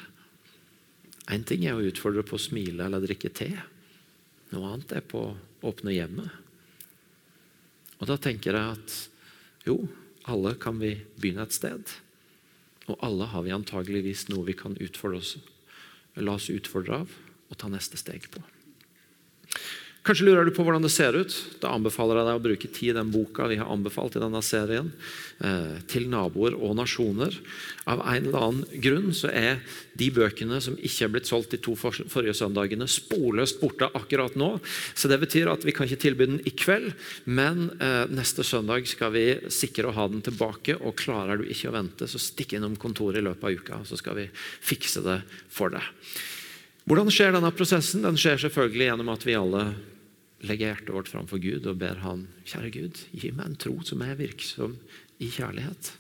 Én 1.30 1.44
ting 1.46 1.66
er 1.68 1.78
å 1.78 1.86
utfordre 1.86 2.24
på 2.26 2.38
å 2.38 2.42
smile 2.42 2.86
eller 2.86 3.04
drikke 3.04 3.32
te. 3.34 3.50
Noe 4.54 4.74
annet 4.74 4.96
er 4.98 5.06
på 5.06 5.22
å 5.28 5.36
åpne 5.70 5.94
hjemmet. 5.94 6.30
Og 8.00 8.08
Da 8.08 8.16
tenker 8.18 8.56
jeg 8.56 8.78
at 8.78 8.96
jo, 9.68 9.84
alle 10.30 10.56
kan 10.62 10.80
vi 10.80 10.96
begynne 11.20 11.44
et 11.46 11.54
sted. 11.54 11.84
Og 12.90 12.98
alle 13.06 13.30
har 13.30 13.46
vi 13.46 13.54
antageligvis 13.54 14.28
noe 14.32 14.48
vi 14.48 14.58
kan 14.58 14.78
utfordre 14.82 15.22
oss, 15.22 15.36
la 16.18 16.36
oss 16.36 16.50
utfordre 16.50 17.04
av 17.04 17.18
og 17.50 17.58
ta 17.58 17.70
neste 17.70 17.98
steg 17.98 18.26
på. 18.34 18.42
Kanskje 20.10 20.26
lurer 20.26 20.48
du 20.48 20.50
på 20.50 20.64
hvordan 20.66 20.82
det 20.82 20.90
ser 20.90 21.14
ut. 21.14 21.30
Da 21.62 21.70
anbefaler 21.78 22.18
jeg 22.18 22.26
deg 22.26 22.38
å 22.40 22.42
bruke 22.42 22.70
tid 22.74 22.90
i 22.90 22.98
den 22.98 23.12
boka 23.14 23.46
vi 23.46 23.60
har 23.60 23.68
anbefalt 23.70 24.16
i 24.18 24.22
denne 24.24 24.40
serien, 24.42 24.88
eh, 25.46 25.76
til 25.86 26.08
naboer 26.10 26.56
og 26.58 26.72
nasjoner. 26.80 27.36
Av 27.86 28.02
en 28.02 28.26
eller 28.26 28.46
annen 28.48 28.80
grunn 28.82 29.14
så 29.14 29.30
er 29.30 29.60
de 30.02 30.08
bøkene 30.10 30.58
som 30.66 30.80
ikke 30.82 31.06
er 31.06 31.12
blitt 31.14 31.30
solgt 31.30 31.54
de 31.54 31.60
to 31.62 31.76
forrige 31.78 32.34
søndagene, 32.40 32.88
sporløst 32.90 33.60
borte 33.62 33.92
akkurat 33.94 34.34
nå. 34.34 34.48
Så 34.98 35.12
det 35.14 35.20
betyr 35.22 35.52
at 35.54 35.62
vi 35.62 35.76
kan 35.78 35.86
ikke 35.86 36.02
tilby 36.02 36.26
den 36.26 36.42
i 36.42 36.56
kveld, 36.58 36.90
men 37.30 37.70
eh, 37.78 38.10
neste 38.10 38.42
søndag 38.42 38.90
skal 38.90 39.14
vi 39.14 39.28
sikre 39.54 39.92
å 39.92 39.94
ha 39.94 40.08
den 40.10 40.26
tilbake. 40.26 40.80
Og 40.82 40.98
klarer 40.98 41.38
du 41.38 41.46
ikke 41.46 41.70
å 41.70 41.76
vente, 41.78 42.10
så 42.10 42.18
stikk 42.18 42.58
innom 42.58 42.80
kontoret 42.82 43.22
i 43.22 43.28
løpet 43.30 43.46
av 43.46 43.62
uka, 43.62 43.84
så 43.86 44.02
skal 44.02 44.18
vi 44.24 44.26
fikse 44.34 45.06
det 45.06 45.20
for 45.54 45.70
deg. 45.78 45.86
Hvordan 46.90 47.14
skjer 47.14 47.38
denne 47.38 47.54
prosessen? 47.54 48.02
Den 48.02 48.18
skjer 48.18 48.42
selvfølgelig 48.42 48.90
gjennom 48.90 49.14
at 49.14 49.30
vi 49.30 49.38
alle 49.38 49.64
legger 50.46 50.74
hjertet 50.74 50.94
vårt 50.96 51.12
framfor 51.12 51.42
Gud 51.44 51.68
og 51.68 51.80
ber 51.82 52.00
Han, 52.06 52.28
kjære 52.48 52.74
Gud, 52.76 53.02
gi 53.12 53.32
meg 53.36 53.50
en 53.50 53.58
tro 53.60 53.76
som 53.88 54.04
er 54.06 54.20
virksom 54.20 54.78
i 55.20 55.32
kjærlighet. 55.32 55.92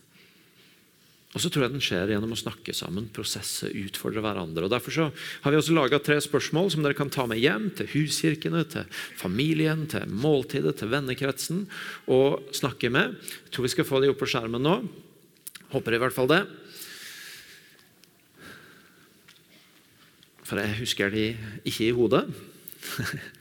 Og 1.29 1.43
så 1.43 1.51
tror 1.53 1.67
jeg 1.67 1.73
den 1.75 1.83
skjer 1.83 2.09
gjennom 2.09 2.31
å 2.33 2.39
snakke 2.39 2.73
sammen, 2.73 3.05
prosesse, 3.13 3.67
utfordre 3.69 4.23
hverandre. 4.25 4.65
Og 4.65 4.71
Derfor 4.73 4.95
så 4.95 5.05
har 5.43 5.53
vi 5.53 5.59
også 5.59 5.75
laga 5.77 5.99
tre 6.01 6.17
spørsmål 6.25 6.71
som 6.73 6.81
dere 6.81 6.97
kan 6.97 7.11
ta 7.13 7.27
med 7.29 7.37
hjem 7.37 7.67
til 7.77 7.91
huskirkene, 7.91 8.63
til 8.65 8.87
familien, 9.19 9.85
til 9.91 10.09
måltidet, 10.09 10.79
til 10.79 10.89
vennekretsen 10.89 11.67
og 12.09 12.49
snakke 12.57 12.89
med. 12.89 13.13
Jeg 13.45 13.53
tror 13.53 13.67
vi 13.67 13.73
skal 13.75 13.85
få 13.85 14.01
de 14.01 14.09
opp 14.09 14.17
på 14.23 14.31
skjermen 14.31 14.65
nå. 14.65 14.79
Håper 15.69 15.99
i 15.99 16.01
hvert 16.01 16.17
fall 16.17 16.31
det. 16.31 16.41
For 20.49 20.57
jeg 20.57 20.79
husker 20.79 21.13
de 21.13 21.27
ikke 21.61 21.91
i 21.91 21.93
hodet. 21.93 22.25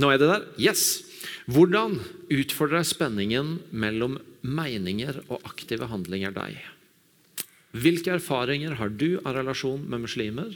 Nå 0.00 0.08
er 0.08 0.20
det 0.20 0.28
der. 0.30 0.44
Yes. 0.60 1.02
Hvordan 1.50 1.98
utfordrer 2.32 2.86
spenningen 2.86 3.58
mellom 3.70 4.18
meninger 4.40 5.18
og 5.28 5.42
aktive 5.44 5.90
handlinger 5.90 6.32
deg? 6.32 6.56
Hvilke 7.76 8.14
erfaringer 8.16 8.78
har 8.80 8.90
du 8.90 9.20
av 9.20 9.36
relasjon 9.36 9.82
med 9.84 10.06
muslimer? 10.06 10.54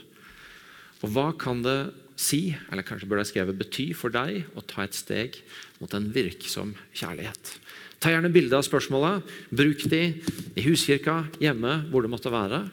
Og 1.03 1.11
hva 1.13 1.29
kan 1.37 1.61
det 1.63 1.93
si, 2.17 2.55
eller 2.71 2.85
kanskje 2.87 3.07
burde 3.11 3.25
jeg 3.25 3.33
skrevet 3.33 3.59
bety, 3.59 3.85
for 3.93 4.13
deg 4.13 4.47
å 4.55 4.63
ta 4.65 4.85
et 4.85 4.97
steg 4.97 5.37
mot 5.81 5.93
en 5.93 6.09
virksom 6.15 6.73
kjærlighet? 6.95 7.55
Ta 8.01 8.11
gjerne 8.11 8.33
bilde 8.33 8.57
av 8.57 8.65
spørsmåla. 8.65 9.19
Bruk 9.53 9.85
de 9.91 10.03
i 10.55 10.65
huskirka, 10.65 11.23
hjemme, 11.43 11.83
hvor 11.91 12.05
det 12.05 12.11
måtte 12.11 12.33
være. 12.33 12.65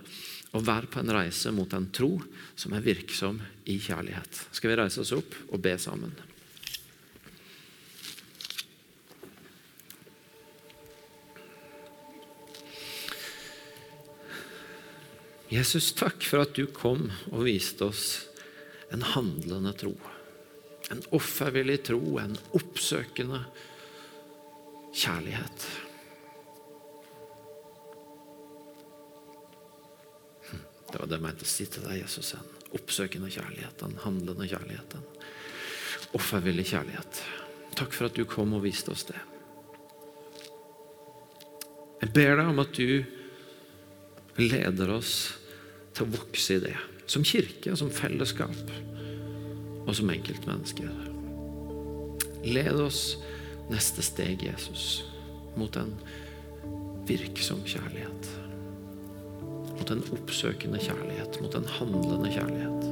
Og 0.53 0.67
vær 0.67 0.89
på 0.91 1.01
en 1.01 1.15
reise 1.15 1.53
mot 1.55 1.71
en 1.77 1.89
tro 1.95 2.17
som 2.59 2.75
er 2.77 2.85
virksom 2.85 3.41
i 3.69 3.79
kjærlighet. 3.83 4.47
Skal 4.53 4.73
vi 4.73 4.83
reise 4.83 5.01
oss 5.05 5.15
opp 5.17 5.37
og 5.51 5.63
be 5.65 5.77
sammen? 5.81 6.13
Jesus, 15.53 15.91
takk 15.93 16.25
for 16.25 16.47
at 16.47 16.55
du 16.57 16.65
kom 16.73 17.11
og 17.29 17.43
viste 17.45 17.85
oss 17.85 18.07
en 18.93 19.03
handlende 19.05 19.75
tro. 19.77 19.93
En 20.89 21.03
offervillig 21.13 21.83
tro, 21.91 22.01
en 22.23 22.39
oppsøkende 22.57 23.43
kjærlighet. 24.97 25.67
Hm, 30.49 30.63
det 30.89 31.03
var 31.03 31.11
det 31.11 31.19
jeg 31.19 31.25
mente 31.27 31.49
å 31.49 31.51
si 31.53 31.69
til 31.69 31.85
deg, 31.85 31.99
Jesus. 32.01 32.33
En 32.39 32.73
oppsøkende 32.81 33.29
kjærlighet, 33.37 33.85
en 33.85 34.01
handlende 34.07 34.49
kjærlighet. 34.49 34.97
En 34.97 36.17
offervillig 36.17 36.65
kjærlighet. 36.73 37.23
Takk 37.77 37.93
for 37.93 38.09
at 38.09 38.17
du 38.17 38.25
kom 38.25 38.57
og 38.57 38.65
viste 38.65 38.97
oss 38.97 39.05
det. 39.13 39.21
Jeg 42.01 42.17
ber 42.17 42.41
deg 42.41 42.49
om 42.49 42.65
at 42.65 42.73
du 42.81 43.05
leder 44.41 44.97
oss 44.97 45.42
til 46.03 46.11
å 46.11 46.19
vokse 46.19 46.59
i 46.59 46.63
det. 46.67 46.77
Som 47.11 47.25
kirke, 47.27 47.77
som 47.77 47.91
fellesskap 47.93 48.71
og 49.83 49.95
som 49.99 50.11
enkeltmennesker. 50.15 50.91
Led 52.47 52.79
oss 52.83 53.17
neste 53.71 54.03
steg, 54.05 54.43
Jesus, 54.43 55.03
mot 55.59 55.75
en 55.79 55.93
virksom 57.09 57.63
kjærlighet. 57.67 58.31
Mot 59.77 59.91
en 59.91 60.03
oppsøkende 60.15 60.81
kjærlighet, 60.83 61.39
mot 61.43 61.55
en 61.59 61.71
handlende 61.79 62.31
kjærlighet. 62.31 62.89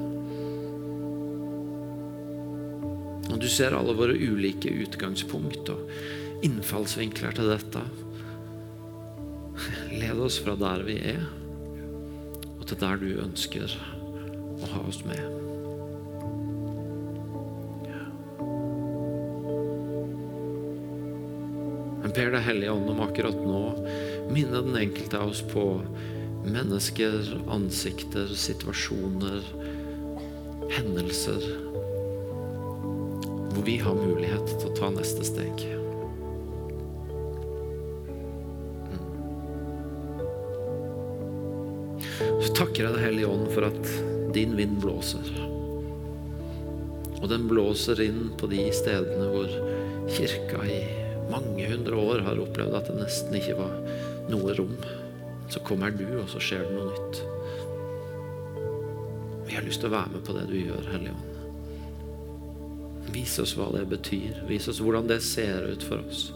Og 3.30 3.38
du 3.38 3.46
ser 3.50 3.76
alle 3.78 3.94
våre 3.94 4.18
ulike 4.18 4.72
utgangspunkt 4.82 5.70
og 5.70 5.90
innfallsvinkler 6.46 7.36
til 7.38 7.52
dette. 7.54 7.84
Led 9.94 10.18
oss 10.22 10.40
fra 10.42 10.56
der 10.58 10.82
vi 10.86 10.98
er, 11.12 11.22
til 12.70 12.78
der 12.78 13.00
du 13.00 13.08
ønsker 13.18 13.72
å 14.62 14.68
ha 14.70 14.82
oss 14.86 15.00
med. 15.08 15.22
Men 22.00 22.14
ber 22.14 22.30
Det 22.34 22.44
Hellige 22.46 22.76
Ånd 22.76 22.92
om 22.92 23.02
akkurat 23.04 23.42
nå 23.42 23.64
minne 24.30 24.62
den 24.62 24.78
enkelte 24.78 25.18
av 25.18 25.34
oss 25.34 25.42
på 25.50 25.64
mennesker, 26.46 27.34
ansikter, 27.50 28.30
situasjoner, 28.38 29.42
hendelser 30.78 31.42
hvor 33.50 33.66
vi 33.66 33.80
har 33.82 33.98
mulighet 33.98 34.54
til 34.54 34.70
å 34.70 34.76
ta 34.78 34.94
neste 34.94 35.26
steg. 35.26 35.79
Takker 42.60 42.84
jeg 42.84 42.92
Deg, 42.92 43.04
Hellige 43.06 43.28
Ånd, 43.32 43.46
for 43.54 43.64
at 43.70 43.84
din 44.36 44.52
vind 44.58 44.80
blåser. 44.82 45.28
Og 47.20 47.28
den 47.32 47.46
blåser 47.48 48.00
inn 48.04 48.30
på 48.36 48.50
de 48.52 48.66
stedene 48.76 49.28
hvor 49.32 49.48
kirka 50.12 50.60
i 50.68 50.80
mange 51.30 51.70
hundre 51.70 51.96
år 51.96 52.20
har 52.26 52.42
opplevd 52.42 52.76
at 52.76 52.90
det 52.90 52.98
nesten 52.98 53.38
ikke 53.38 53.56
var 53.56 53.72
noe 54.28 54.52
rom. 54.58 54.76
Så 55.50 55.62
kommer 55.64 55.94
du, 55.94 56.04
og 56.20 56.28
så 56.28 56.42
skjer 56.42 56.66
det 56.66 56.76
noe 56.76 56.92
nytt. 56.92 57.14
Vi 59.48 59.56
har 59.56 59.64
lyst 59.64 59.80
til 59.80 59.88
å 59.88 59.96
være 59.96 60.12
med 60.18 60.22
på 60.28 60.36
det 60.36 60.44
du 60.52 60.56
gjør, 60.60 60.84
Hellige 60.92 61.16
Ånd. 61.16 61.26
Vis 63.16 63.40
oss 63.42 63.56
hva 63.56 63.72
det 63.72 63.86
betyr. 63.88 64.44
Vis 64.50 64.68
oss 64.68 64.84
hvordan 64.84 65.08
det 65.08 65.22
ser 65.24 65.64
ut 65.72 65.82
for 65.88 66.04
oss. 66.04 66.28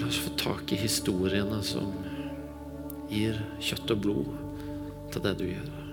La 0.00 0.08
oss 0.08 0.24
få 0.24 0.32
tak 0.40 0.72
i 0.72 0.80
historiene 0.80 1.60
som 1.66 1.92
gir 3.10 3.38
kjøtt 3.62 3.92
og 3.94 4.02
blod 4.04 4.32
til 5.12 5.26
det 5.26 5.36
du 5.40 5.46
gjør. 5.48 5.85